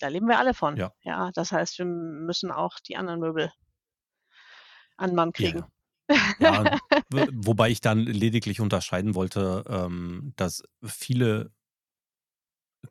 Da 0.01 0.09
leben 0.09 0.27
wir 0.27 0.39
alle 0.39 0.55
von. 0.55 0.77
ja, 0.77 0.93
Ja, 1.03 1.31
das 1.33 1.53
heißt, 1.53 1.79
wir 1.79 1.87
müssen 1.87 2.51
auch 2.51 2.81
die 2.81 2.97
anderen 2.97 3.21
Möbel 3.21 3.53
an 4.97 5.15
Mann 5.15 5.33
kriegen. 5.33 5.61
ja. 5.61 5.69
Ja, 6.41 6.79
wobei 7.35 7.69
ich 7.69 7.83
dann 7.83 7.99
lediglich 7.99 8.63
unterscheiden 8.63 9.15
wollte, 9.15 9.63
ähm, 9.69 10.33
dass 10.37 10.63
viele 10.83 11.51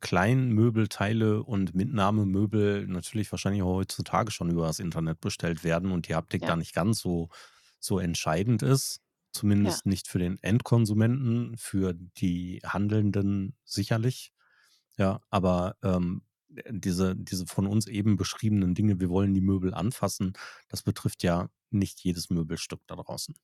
Kleinmöbelteile 0.01 1.43
und 1.43 1.75
Mitnahmemöbel 1.75 2.87
natürlich 2.87 3.31
wahrscheinlich 3.31 3.61
auch 3.63 3.75
heutzutage 3.75 4.31
schon 4.31 4.49
über 4.49 4.67
das 4.67 4.79
Internet 4.79 5.21
bestellt 5.21 5.63
werden 5.63 5.91
und 5.91 6.07
die 6.07 6.15
Haptik 6.15 6.41
Ja, 6.41 6.47
da 6.47 6.55
nicht 6.55 6.73
ganz 6.73 6.99
so, 6.99 7.29
so 7.79 7.99
entscheidend 7.99 8.63
ist. 8.63 9.01
ja, 9.63 9.79
Zumindest 9.79 9.85
nicht 9.85 10.07
für 10.07 10.19
den 10.19 10.37
Endkonsumenten, 10.41 11.57
für 11.57 11.93
die 11.93 12.61
Handelnden 12.65 13.55
sicherlich. 13.65 14.31
Ja, 14.97 15.21
aber 15.29 15.75
ähm, 15.83 16.23
diese, 16.69 17.15
diese 17.15 17.45
von 17.47 17.67
uns 17.67 17.87
eben 17.87 18.15
beschriebenen 18.17 18.73
Dinge, 18.75 18.99
wir 18.99 19.09
wollen 19.09 19.33
die 19.33 19.41
Möbel 19.41 19.73
anfassen, 19.73 20.33
das 20.69 20.81
betrifft 20.83 21.23
ja 21.23 21.49
nicht 21.69 21.99
jedes 22.01 22.29
Möbelstück 22.29 22.81
da 22.87 22.95
draußen. 22.95 23.35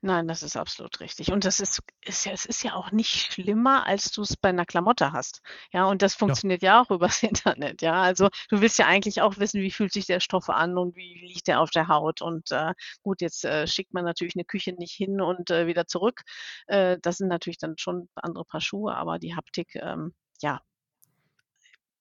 Nein, 0.00 0.28
das 0.28 0.42
ist 0.42 0.56
absolut 0.56 1.00
richtig. 1.00 1.32
Und 1.32 1.44
das 1.44 1.60
ist, 1.60 1.80
ist 2.02 2.24
ja, 2.26 2.32
es 2.32 2.46
ist 2.46 2.62
ja 2.62 2.74
auch 2.74 2.92
nicht 2.92 3.32
schlimmer, 3.32 3.86
als 3.86 4.10
du 4.12 4.22
es 4.22 4.36
bei 4.36 4.50
einer 4.50 4.66
Klamotte 4.66 5.12
hast. 5.12 5.42
Ja, 5.72 5.84
und 5.86 6.02
das 6.02 6.14
Ja, 6.26 6.34
funktioniert 6.34 6.62
ja 6.62 6.82
auch 6.82 6.90
übers 6.90 7.22
Internet. 7.22 7.82
Ja, 7.82 8.02
also 8.02 8.28
du 8.50 8.60
willst 8.60 8.78
ja 8.78 8.86
eigentlich 8.86 9.20
auch 9.22 9.38
wissen, 9.38 9.60
wie 9.62 9.70
fühlt 9.70 9.92
sich 9.92 10.06
der 10.06 10.20
Stoff 10.20 10.48
an 10.50 10.76
und 10.78 10.96
wie 10.96 11.14
liegt 11.26 11.48
der 11.48 11.60
auf 11.60 11.70
der 11.70 11.88
Haut. 11.88 12.22
Und 12.22 12.50
äh, 12.52 12.74
gut, 13.02 13.20
jetzt 13.20 13.44
äh, 13.44 13.66
schickt 13.66 13.94
man 13.94 14.04
natürlich 14.04 14.36
eine 14.36 14.44
Küche 14.44 14.72
nicht 14.72 14.92
hin 14.94 15.20
und 15.20 15.50
äh, 15.50 15.66
wieder 15.66 15.86
zurück. 15.86 16.22
Äh, 16.66 16.98
das 17.02 17.18
sind 17.18 17.28
natürlich 17.28 17.58
dann 17.58 17.78
schon 17.78 18.08
andere 18.14 18.44
Paar 18.44 18.60
Schuhe, 18.60 18.94
aber 18.96 19.18
die 19.18 19.34
Haptik, 19.36 19.76
ähm, 19.76 20.14
ja, 20.42 20.60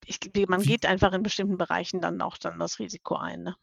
ich, 0.06 0.20
man 0.48 0.64
wie, 0.64 0.68
geht 0.68 0.86
einfach 0.86 1.14
in 1.14 1.24
bestimmten 1.24 1.58
Bereichen 1.58 2.02
dann 2.02 2.22
auch 2.22 2.38
dann 2.38 2.60
das 2.60 2.80
Risiko 2.80 3.16
ein. 3.16 3.44
Ne? 3.44 3.56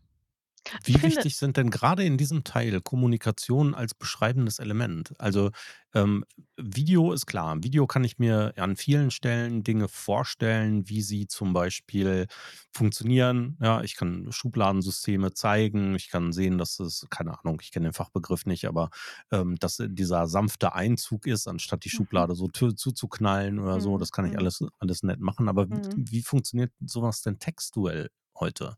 Wie 0.84 1.02
finde, 1.02 1.24
wichtig 1.24 1.36
sind 1.36 1.56
denn 1.56 1.70
gerade 1.70 2.04
in 2.04 2.16
diesem 2.18 2.44
Teil 2.44 2.80
Kommunikation 2.80 3.74
als 3.74 3.94
beschreibendes 3.94 4.58
Element? 4.58 5.12
Also 5.18 5.50
ähm, 5.94 6.24
Video 6.56 7.12
ist 7.12 7.26
klar. 7.26 7.56
Video 7.62 7.86
kann 7.86 8.04
ich 8.04 8.18
mir 8.18 8.52
an 8.56 8.76
vielen 8.76 9.10
Stellen 9.10 9.62
Dinge 9.62 9.88
vorstellen, 9.88 10.88
wie 10.88 11.02
sie 11.02 11.26
zum 11.26 11.52
Beispiel 11.52 12.26
funktionieren. 12.72 13.56
Ja, 13.60 13.82
ich 13.82 13.96
kann 13.96 14.30
Schubladensysteme 14.30 15.32
zeigen. 15.32 15.94
Ich 15.94 16.08
kann 16.10 16.32
sehen, 16.32 16.58
dass 16.58 16.78
es, 16.80 17.06
keine 17.10 17.38
Ahnung, 17.38 17.58
ich 17.62 17.70
kenne 17.72 17.88
den 17.88 17.94
Fachbegriff 17.94 18.44
nicht, 18.46 18.66
aber 18.66 18.90
ähm, 19.30 19.56
dass 19.56 19.78
dieser 19.88 20.26
sanfte 20.26 20.74
Einzug 20.74 21.26
ist, 21.26 21.46
anstatt 21.48 21.84
die 21.84 21.90
mhm, 21.92 22.04
Schublade 22.08 22.34
so 22.34 22.48
zu- 22.48 22.72
zuzuknallen 22.72 23.58
oder 23.58 23.80
so. 23.80 23.96
mhm, 23.96 23.98
Das 23.98 24.12
kann 24.12 24.26
ich 24.26 24.36
mhm, 24.36 24.38
alles, 24.38 24.62
alles 24.78 25.02
nett 25.02 25.20
machen. 25.20 25.48
Aber 25.48 25.70
wie, 25.70 25.80
wie 25.94 26.22
funktioniert 26.22 26.72
sowas 26.80 27.22
denn 27.22 27.38
textuell 27.38 28.10
heute? 28.40 28.76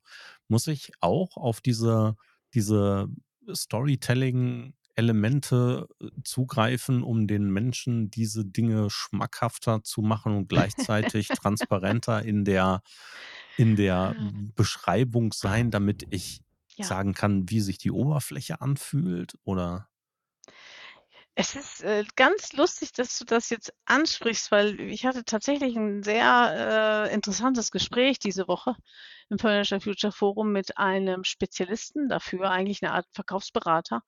muss 0.49 0.67
ich 0.67 0.93
auch 1.01 1.37
auf 1.37 1.61
diese, 1.61 2.17
diese 2.55 3.09
Storytelling-Elemente 3.53 5.89
äh, 6.01 6.09
zugreifen, 6.25 7.03
um 7.03 7.27
den 7.27 7.51
Menschen 7.51 8.11
diese 8.11 8.45
Dinge 8.45 8.91
schmackhafter 8.91 9.83
zu 9.85 10.03
machen 10.03 10.37
und 10.37 10.49
gleichzeitig 10.49 11.33
transparenter 11.35 12.23
in 12.23 12.45
der, 12.45 12.83
in 13.57 13.77
der 13.77 14.15
Beschreibung 14.19 15.33
sein, 15.33 15.71
damit 15.71 16.07
ich 16.11 16.41
Ja. 16.77 16.81
sagen 16.81 17.15
kann, 17.15 17.49
wie 17.51 17.61
sich 17.61 17.79
die 17.79 17.91
Oberfläche 17.93 18.61
anfühlt? 18.61 19.35
Oder 19.45 19.89
Es 21.43 21.55
ist 21.55 21.83
äh, 21.85 22.05
ganz 22.17 22.53
lustig, 22.53 22.93
dass 22.93 23.19
du 23.19 23.25
das 23.25 23.49
jetzt 23.49 23.73
ansprichst, 23.87 24.51
weil 24.53 24.79
ich 24.79 25.07
hatte 25.07 25.25
tatsächlich 25.25 25.75
ein 25.75 26.03
sehr 26.03 27.07
äh, 27.09 27.15
interessantes 27.15 27.71
Gespräch 27.71 28.19
diese 28.19 28.47
Woche 28.47 28.75
im 29.31 29.39
Furniture 29.39 29.81
Future 29.81 30.13
Forum 30.13 30.53
mit 30.53 30.77
einem 30.77 31.25
Spezialisten 31.25 32.11
dafür, 32.11 32.51
eigentlich 32.51 32.83
eine 32.83 32.93
Art 32.93 33.07
Verkaufsberater, 33.15 34.03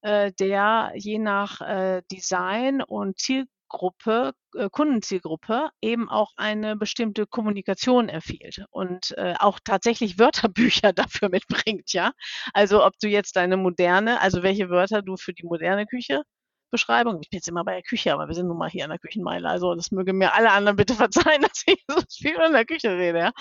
äh, 0.00 0.32
der 0.32 0.92
je 0.94 1.18
nach 1.18 1.60
äh, 1.60 2.00
Design 2.10 2.80
und 2.80 3.18
Zielgruppe, 3.18 4.32
äh, 4.54 4.70
Kundenzielgruppe 4.70 5.68
eben 5.82 6.08
auch 6.08 6.32
eine 6.36 6.74
bestimmte 6.74 7.26
Kommunikation 7.26 8.08
empfiehlt 8.08 8.64
und 8.70 9.12
äh, 9.18 9.34
auch 9.40 9.60
tatsächlich 9.62 10.18
Wörterbücher 10.18 10.94
dafür 10.94 11.28
mitbringt, 11.28 11.92
ja. 11.92 12.12
Also 12.54 12.82
ob 12.82 12.98
du 12.98 13.08
jetzt 13.08 13.36
deine 13.36 13.58
moderne, 13.58 14.22
also 14.22 14.42
welche 14.42 14.70
Wörter 14.70 15.02
du 15.02 15.18
für 15.18 15.34
die 15.34 15.44
moderne 15.44 15.84
Küche 15.84 16.22
Beschreibung. 16.70 17.20
Ich 17.20 17.30
bin 17.30 17.38
jetzt 17.38 17.48
immer 17.48 17.64
bei 17.64 17.74
der 17.74 17.82
Küche, 17.82 18.12
aber 18.12 18.28
wir 18.28 18.34
sind 18.34 18.48
nun 18.48 18.58
mal 18.58 18.70
hier 18.70 18.84
an 18.84 18.90
der 18.90 18.98
Küchenmeile. 18.98 19.48
Also 19.48 19.74
das 19.74 19.90
mögen 19.90 20.18
mir 20.18 20.34
alle 20.34 20.50
anderen 20.50 20.76
bitte 20.76 20.94
verzeihen, 21.34 21.42
dass 21.42 21.62
ich 21.66 21.84
so 21.88 22.00
viel 22.10 22.36
in 22.40 22.52
der 22.52 22.64
Küche 22.66 22.90
rede. 22.90 23.18
Ja? 23.18 23.32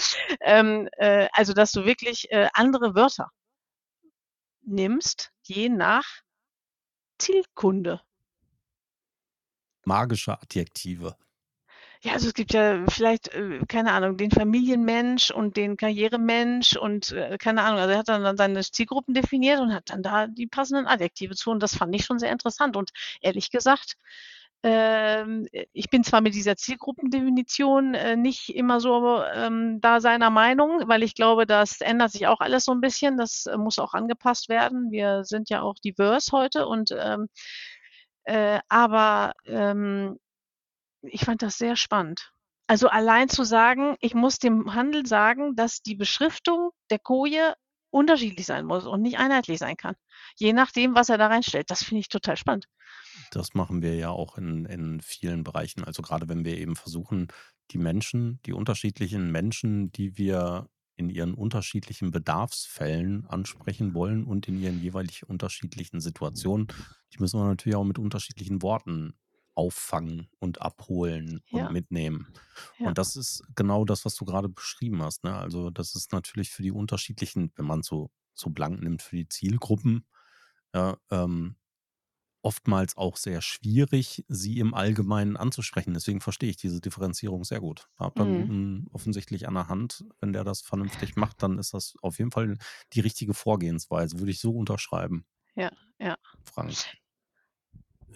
Ähm, 0.41 0.87
äh, 0.97 1.27
also 1.33 1.53
dass 1.53 1.71
du 1.71 1.85
wirklich 1.85 2.31
äh, 2.31 2.47
andere 2.53 2.95
Wörter 2.95 3.29
nimmst, 4.61 5.31
je 5.43 5.69
nach 5.69 6.05
Zielkunde. 7.17 8.01
magische 9.85 10.41
Adjektive? 10.41 11.15
Ja, 12.05 12.13
also 12.13 12.27
es 12.27 12.35
gibt 12.35 12.53
ja 12.53 12.85
vielleicht, 12.87 13.29
äh, 13.33 13.61
keine 13.67 13.91
Ahnung, 13.93 14.15
den 14.15 14.29
Familienmensch 14.29 15.31
und 15.31 15.57
den 15.57 15.75
Karrieremensch 15.75 16.77
und 16.77 17.11
äh, 17.13 17.37
keine 17.39 17.63
Ahnung. 17.63 17.79
Also 17.79 17.93
er 17.93 17.97
hat 17.97 18.09
dann, 18.09 18.37
seine 18.37 18.61
Zielgruppen 18.61 19.15
definiert 19.15 19.59
und 19.59 19.73
hat 19.73 19.89
dann 19.89 20.03
da 20.03 20.27
die 20.27 20.45
passenden 20.45 20.85
Adjektive 20.85 21.33
zu. 21.35 21.49
Und 21.49 21.63
das 21.63 21.75
fand 21.75 21.95
ich 21.95 22.05
schon 22.05 22.19
sehr 22.19 22.31
interessant. 22.31 22.77
Und 22.77 22.91
ehrlich 23.21 23.49
gesagt, 23.49 23.95
ähm, 24.61 25.47
ich 25.73 25.89
bin 25.89 26.03
zwar 26.03 26.21
mit 26.21 26.35
dieser 26.35 26.55
Zielgruppendefinition 26.55 27.95
äh, 27.95 28.15
nicht 28.15 28.49
immer 28.49 28.79
so 28.79 29.23
ähm, 29.33 29.79
da 29.81 29.99
seiner 29.99 30.29
Meinung, 30.29 30.83
weil 30.87 31.01
ich 31.01 31.15
glaube, 31.15 31.47
das 31.47 31.81
ändert 31.81 32.11
sich 32.11 32.27
auch 32.27 32.39
alles 32.39 32.65
so 32.65 32.71
ein 32.71 32.81
bisschen. 32.81 33.17
Das 33.17 33.45
muss 33.57 33.79
auch 33.79 33.95
angepasst 33.95 34.47
werden. 34.49 34.91
Wir 34.91 35.23
sind 35.23 35.49
ja 35.49 35.61
auch 35.63 35.75
divers 35.83 36.31
heute 36.31 36.67
und 36.67 36.91
ähm, 36.95 37.29
äh, 38.25 38.59
aber 38.69 39.33
ähm, 39.45 40.19
ich 41.07 41.25
fand 41.25 41.41
das 41.41 41.57
sehr 41.57 41.75
spannend. 41.75 42.31
Also 42.67 42.87
allein 42.87 43.29
zu 43.29 43.43
sagen, 43.43 43.95
ich 43.99 44.15
muss 44.15 44.39
dem 44.39 44.73
Handel 44.73 45.05
sagen, 45.05 45.55
dass 45.55 45.81
die 45.81 45.95
Beschriftung 45.95 46.71
der 46.89 46.99
Koje 46.99 47.53
unterschiedlich 47.91 48.45
sein 48.45 48.65
muss 48.65 48.85
und 48.85 49.01
nicht 49.01 49.19
einheitlich 49.19 49.59
sein 49.59 49.77
kann. 49.77 49.95
Je 50.35 50.51
nachdem, 50.51 50.95
was 50.95 51.09
er 51.09 51.17
da 51.17 51.27
reinstellt. 51.27 51.69
Das 51.69 51.83
finde 51.83 52.01
ich 52.01 52.09
total 52.09 52.35
spannend. 52.35 52.67
Das 53.31 53.53
machen 53.53 53.81
wir 53.81 53.95
ja 53.95 54.09
auch 54.09 54.37
in, 54.37 54.65
in 54.65 54.99
vielen 54.99 55.43
Bereichen. 55.43 55.83
Also 55.83 56.01
gerade 56.01 56.27
wenn 56.27 56.43
wir 56.43 56.57
eben 56.57 56.75
versuchen, 56.75 57.27
die 57.71 57.77
Menschen, 57.77 58.39
die 58.45 58.53
unterschiedlichen 58.53 59.31
Menschen, 59.31 59.91
die 59.91 60.17
wir 60.17 60.67
in 60.97 61.09
ihren 61.09 61.33
unterschiedlichen 61.33 62.11
Bedarfsfällen 62.11 63.25
ansprechen 63.27 63.93
wollen 63.93 64.23
und 64.25 64.47
in 64.47 64.61
ihren 64.61 64.81
jeweilig 64.81 65.27
unterschiedlichen 65.27 65.99
Situationen, 65.99 66.67
die 67.13 67.19
müssen 67.19 67.39
wir 67.39 67.45
natürlich 67.45 67.75
auch 67.75 67.83
mit 67.83 67.99
unterschiedlichen 67.99 68.61
Worten 68.61 69.13
auffangen 69.55 70.29
und 70.39 70.61
abholen 70.61 71.41
und 71.51 71.69
Ja, 71.69 71.71
mitnehmen. 71.71 72.33
ja. 72.79 72.91
Und 72.91 72.97
das 72.97 73.15
ist 73.15 73.43
genau 73.55 73.85
das, 73.85 74.05
was 74.05 74.15
du 74.15 74.25
gerade 74.25 74.49
beschrieben 74.49 75.01
hast. 75.03 75.23
Ne? 75.23 75.35
Also 75.35 75.69
das 75.71 75.95
ist 75.95 76.11
natürlich 76.13 76.51
für 76.51 76.63
die 76.63 76.71
unterschiedlichen, 76.71 77.51
wenn 77.55 77.65
man 77.65 77.81
so, 77.83 78.11
so 78.33 78.49
blank 78.49 78.81
nimmt, 78.81 79.01
für 79.01 79.15
die 79.17 79.29
Zielgruppen, 79.29 80.05
ja, 80.75 80.97
ähm, 81.11 81.57
oftmals 82.41 82.95
auch 82.95 83.17
sehr 83.17 83.41
schwierig, 83.41 84.23
sie 84.27 84.59
im 84.59 84.75
Allgemeinen 84.75 85.35
anzusprechen. 85.35 85.95
Deswegen 85.95 86.21
verstehe 86.21 86.49
ich 86.49 86.57
diese 86.57 86.79
Differenzierung 86.79 87.43
sehr 87.43 87.59
gut. 87.59 87.89
Habt 87.97 88.19
da 88.19 88.23
einen 88.23 88.33
Mhm. 88.33 88.45
guten 88.45 88.87
offensichtlich 88.91 89.47
an 89.47 89.55
der 89.55 89.67
Hand. 89.67 90.05
Wenn 90.19 90.31
der 90.31 90.43
das 90.43 90.61
vernünftig 90.61 91.15
macht, 91.15 91.41
dann 91.41 91.57
ist 91.57 91.73
das 91.73 91.95
auf 92.03 92.19
jeden 92.19 92.31
Fall 92.31 92.57
die 92.93 92.99
richtige 93.01 93.33
Vorgehensweise. 93.33 94.19
Würde 94.19 94.31
ich 94.31 94.39
so 94.39 94.51
unterschreiben, 94.55 95.25
Ja, 95.55 95.71
ja. 95.99 96.17
Frank. 96.43 96.85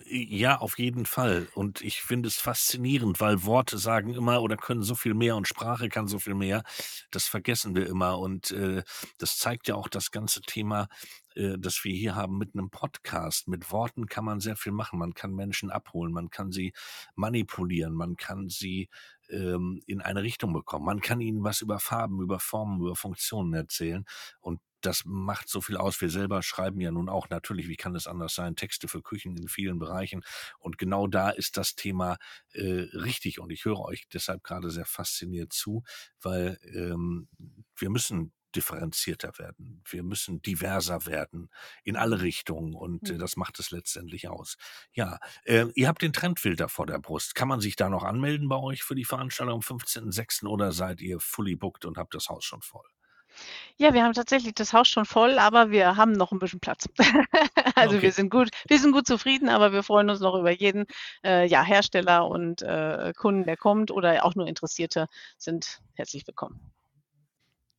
Ja, 0.05 0.57
auf 0.59 0.79
jeden 0.79 1.05
Fall. 1.05 1.47
Und 1.53 1.81
ich 1.81 2.01
finde 2.01 2.27
es 2.27 2.37
faszinierend, 2.37 3.19
weil 3.19 3.43
Worte 3.43 3.77
sagen 3.77 4.13
immer 4.13 4.41
oder 4.41 4.57
können 4.57 4.81
so 4.83 4.95
viel 4.95 5.13
mehr 5.13 5.35
und 5.35 5.47
Sprache 5.47 5.89
kann 5.89 6.07
so 6.07 6.19
viel 6.19 6.35
mehr. 6.35 6.63
Das 7.11 7.27
vergessen 7.27 7.75
wir 7.75 7.87
immer. 7.87 8.19
Und 8.19 8.51
äh, 8.51 8.83
das 9.17 9.37
zeigt 9.37 9.67
ja 9.67 9.75
auch 9.75 9.87
das 9.87 10.11
ganze 10.11 10.41
Thema, 10.41 10.87
äh, 11.35 11.57
das 11.57 11.83
wir 11.83 11.93
hier 11.95 12.15
haben 12.15 12.37
mit 12.37 12.53
einem 12.55 12.69
Podcast. 12.69 13.47
Mit 13.47 13.71
Worten 13.71 14.07
kann 14.07 14.25
man 14.25 14.39
sehr 14.39 14.55
viel 14.55 14.71
machen. 14.71 14.99
Man 14.99 15.13
kann 15.13 15.33
Menschen 15.33 15.69
abholen, 15.71 16.13
man 16.13 16.29
kann 16.29 16.51
sie 16.51 16.73
manipulieren, 17.15 17.93
man 17.93 18.15
kann 18.15 18.49
sie 18.49 18.89
ähm, 19.29 19.81
in 19.85 20.01
eine 20.01 20.23
Richtung 20.23 20.53
bekommen. 20.53 20.85
Man 20.85 21.01
kann 21.01 21.21
ihnen 21.21 21.43
was 21.43 21.61
über 21.61 21.79
Farben, 21.79 22.21
über 22.21 22.39
Formen, 22.39 22.79
über 22.81 22.95
Funktionen 22.95 23.53
erzählen. 23.53 24.05
Und 24.39 24.59
das 24.81 25.03
macht 25.05 25.49
so 25.49 25.61
viel 25.61 25.77
aus. 25.77 25.99
Wir 26.01 26.09
selber 26.09 26.41
schreiben 26.43 26.79
ja 26.81 26.91
nun 26.91 27.09
auch 27.09 27.29
natürlich, 27.29 27.67
wie 27.67 27.75
kann 27.75 27.95
es 27.95 28.07
anders 28.07 28.35
sein, 28.35 28.55
Texte 28.55 28.87
für 28.87 29.01
Küchen 29.01 29.35
in 29.37 29.47
vielen 29.47 29.79
Bereichen. 29.79 30.21
Und 30.59 30.77
genau 30.77 31.07
da 31.07 31.29
ist 31.29 31.57
das 31.57 31.75
Thema 31.75 32.17
äh, 32.53 32.87
richtig. 32.93 33.39
Und 33.39 33.51
ich 33.51 33.65
höre 33.65 33.79
euch 33.79 34.07
deshalb 34.13 34.43
gerade 34.43 34.69
sehr 34.71 34.85
fasziniert 34.85 35.53
zu, 35.53 35.83
weil 36.21 36.59
ähm, 36.63 37.27
wir 37.75 37.89
müssen 37.89 38.33
differenzierter 38.55 39.37
werden. 39.37 39.83
Wir 39.87 40.01
müssen 40.01 40.41
diverser 40.41 41.05
werden 41.05 41.49
in 41.83 41.95
alle 41.95 42.21
Richtungen 42.21 42.73
und 42.73 43.09
äh, 43.11 43.17
Mhm. 43.17 43.19
das 43.19 43.37
macht 43.37 43.59
es 43.59 43.69
letztendlich 43.69 44.27
aus. 44.27 44.55
Ja, 44.91 45.19
äh, 45.43 45.67
ihr 45.75 45.87
habt 45.87 46.01
den 46.01 46.13
Trendfilter 46.13 46.67
vor 46.67 46.87
der 46.87 46.97
Brust. 46.99 47.35
Kann 47.35 47.47
man 47.47 47.61
sich 47.61 47.75
da 47.75 47.89
noch 47.89 48.03
anmelden 48.03 48.49
bei 48.49 48.55
euch 48.57 48.81
für 48.83 48.95
die 48.95 49.05
Veranstaltung 49.05 49.55
am 49.55 49.61
15.06. 49.61 50.47
oder 50.47 50.71
seid 50.71 50.99
ihr 51.01 51.19
fully 51.19 51.55
booked 51.55 51.85
und 51.85 51.97
habt 51.97 52.15
das 52.15 52.29
Haus 52.29 52.43
schon 52.43 52.61
voll? 52.63 52.87
Ja, 53.77 53.93
wir 53.93 54.03
haben 54.03 54.13
tatsächlich 54.13 54.53
das 54.55 54.73
Haus 54.73 54.87
schon 54.89 55.05
voll, 55.05 55.39
aber 55.39 55.71
wir 55.71 55.95
haben 55.95 56.11
noch 56.11 56.31
ein 56.31 56.39
bisschen 56.39 56.59
Platz. 56.59 56.87
Also, 57.75 58.01
wir 58.01 58.11
Okay. 58.11 58.11
sind 58.11 58.29
gut 58.29 58.49
wir 58.67 58.79
sind 58.79 58.91
gut 58.91 59.07
zufrieden, 59.07 59.47
aber 59.49 59.71
wir 59.71 59.83
freuen 59.83 60.09
uns 60.09 60.19
noch 60.19 60.35
über 60.35 60.51
jeden, 60.51 60.85
äh, 61.23 61.47
ja, 61.47 61.63
Hersteller 61.63 62.27
und, 62.27 62.61
äh, 62.61 63.13
Kunden, 63.15 63.45
der 63.45 63.55
kommt 63.57 63.91
oder 63.91 64.25
auch 64.25 64.35
nur 64.35 64.47
Interessierte 64.47 65.07
sind 65.37 65.79
herzlich 65.93 66.27
willkommen. 66.27 66.59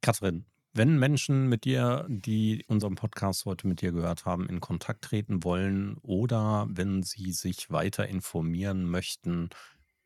Katrin, 0.02 0.46
wenn 0.72 0.98
Menschen 0.98 1.48
mit 1.48 1.64
dir, 1.64 2.06
die 2.08 2.64
unseren 2.68 2.94
Podcast 2.94 3.44
heute 3.44 3.66
mit 3.66 3.80
dir 3.82 3.92
gehört 3.92 4.24
haben, 4.24 4.48
in 4.48 4.60
Kontakt 4.60 5.02
treten 5.02 5.42
wollen 5.44 5.98
oder 5.98 6.66
wenn 6.70 7.02
sie 7.02 7.32
sich 7.32 7.70
weiter 7.70 8.08
informieren 8.08 8.84
möchten, 8.88 9.50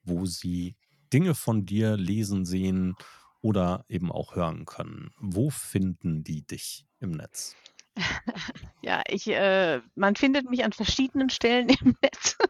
wo 0.02 0.26
sie 0.26 0.76
Dinge 1.12 1.34
von 1.34 1.66
dir 1.66 1.96
lesen, 1.96 2.44
sehen 2.44 2.96
oder 3.44 3.84
eben 3.88 4.10
auch 4.10 4.34
hören 4.36 4.64
können, 4.64 5.12
wo 5.18 5.50
finden 5.50 6.24
die 6.24 6.46
dich 6.46 6.86
im 6.98 7.10
Netz? 7.10 7.58
Ja, 8.82 9.02
ich, 9.08 9.28
äh 9.28 9.80
man 9.94 10.16
findet 10.16 10.48
mich 10.50 10.64
an 10.64 10.72
verschiedenen 10.72 11.30
Stellen 11.30 11.68
im 11.82 11.96
Netz. 12.02 12.36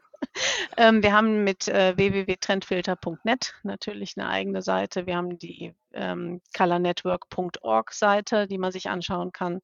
Ähm, 0.77 1.03
wir 1.05 1.13
haben 1.13 1.45
mit, 1.45 1.69
äh, 1.69 1.97
www.trendfilter.net 1.97 3.55
natürlich 3.63 4.17
'ne 4.17 4.29
eigene 4.29 4.63
Seite. 4.63 5.07
Wir 5.07 5.17
haben 5.17 5.39
die, 5.39 5.75
ähm, 5.93 6.41
colornetwork.org 6.57 7.93
Seite, 7.93 8.49
die 8.49 8.59
man 8.59 8.73
sich 8.73 8.89
anschauen 8.89 9.31
kann. 9.31 9.61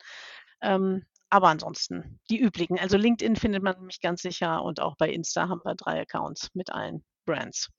Ähm, 0.62 1.06
aber 1.30 1.48
ansonsten 1.48 2.20
die 2.30 2.38
üblichen. 2.38 2.78
Also, 2.78 2.98
LinkedIn 2.98 3.34
findet 3.36 3.62
man 3.64 3.82
mich 3.84 4.00
ganz 4.00 4.22
sicher 4.22 4.62
und 4.62 4.80
auch 4.80 4.96
bei 4.96 5.10
Insta 5.10 5.48
haben 5.48 5.60
wir 5.64 5.74
3 5.74 6.02
Accounts 6.02 6.50
mit 6.54 6.70
allen 6.72 7.04
Brands. 7.26 7.70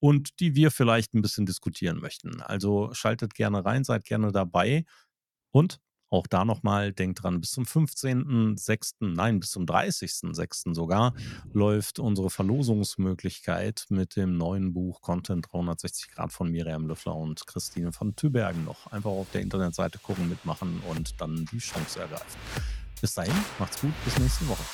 und 0.00 0.40
die 0.40 0.54
wir 0.54 0.70
vielleicht 0.70 1.14
ein 1.14 1.22
bisschen 1.22 1.46
diskutieren 1.46 2.00
möchten. 2.00 2.40
Also 2.42 2.92
schaltet 2.92 3.34
gerne 3.34 3.64
rein, 3.64 3.84
seid 3.84 4.04
gerne 4.04 4.32
dabei 4.32 4.84
und 5.52 5.80
Auch 6.10 6.26
da 6.26 6.44
nochmal, 6.44 6.92
denkt 6.92 7.22
dran, 7.22 7.40
bis 7.40 7.52
zum 7.52 7.64
15.06., 7.64 8.94
nein, 8.98 9.38
bis 9.38 9.52
zum 9.52 9.64
30.06. 9.64 10.74
sogar, 10.74 11.14
läuft 11.52 12.00
unsere 12.00 12.30
Verlosungsmöglichkeit 12.30 13.86
mit 13.90 14.16
dem 14.16 14.36
neuen 14.36 14.72
Buch 14.72 15.00
Content 15.02 15.46
360 15.52 16.10
Grad 16.10 16.32
von 16.32 16.50
Miriam 16.50 16.88
Löffler 16.88 17.14
und 17.14 17.46
Christine 17.46 17.92
von 17.92 18.16
Tübergen 18.16 18.64
noch. 18.64 18.88
Einfach 18.88 19.10
auf 19.10 19.30
der 19.32 19.42
Internetseite 19.42 19.98
gucken, 19.98 20.28
mitmachen 20.28 20.82
und 20.88 21.20
dann 21.20 21.48
die 21.52 21.58
Chance 21.58 22.00
ergreifen. 22.00 22.40
Bis 23.00 23.14
dahin, 23.14 23.34
macht's 23.60 23.80
gut, 23.80 23.92
bis 24.04 24.18
nächste 24.18 24.48
Woche. 24.48 24.64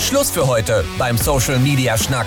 Schluss 0.00 0.30
für 0.30 0.46
heute 0.46 0.84
beim 0.98 1.16
Social 1.16 1.58
Media 1.60 1.96
Schnack. 1.96 2.26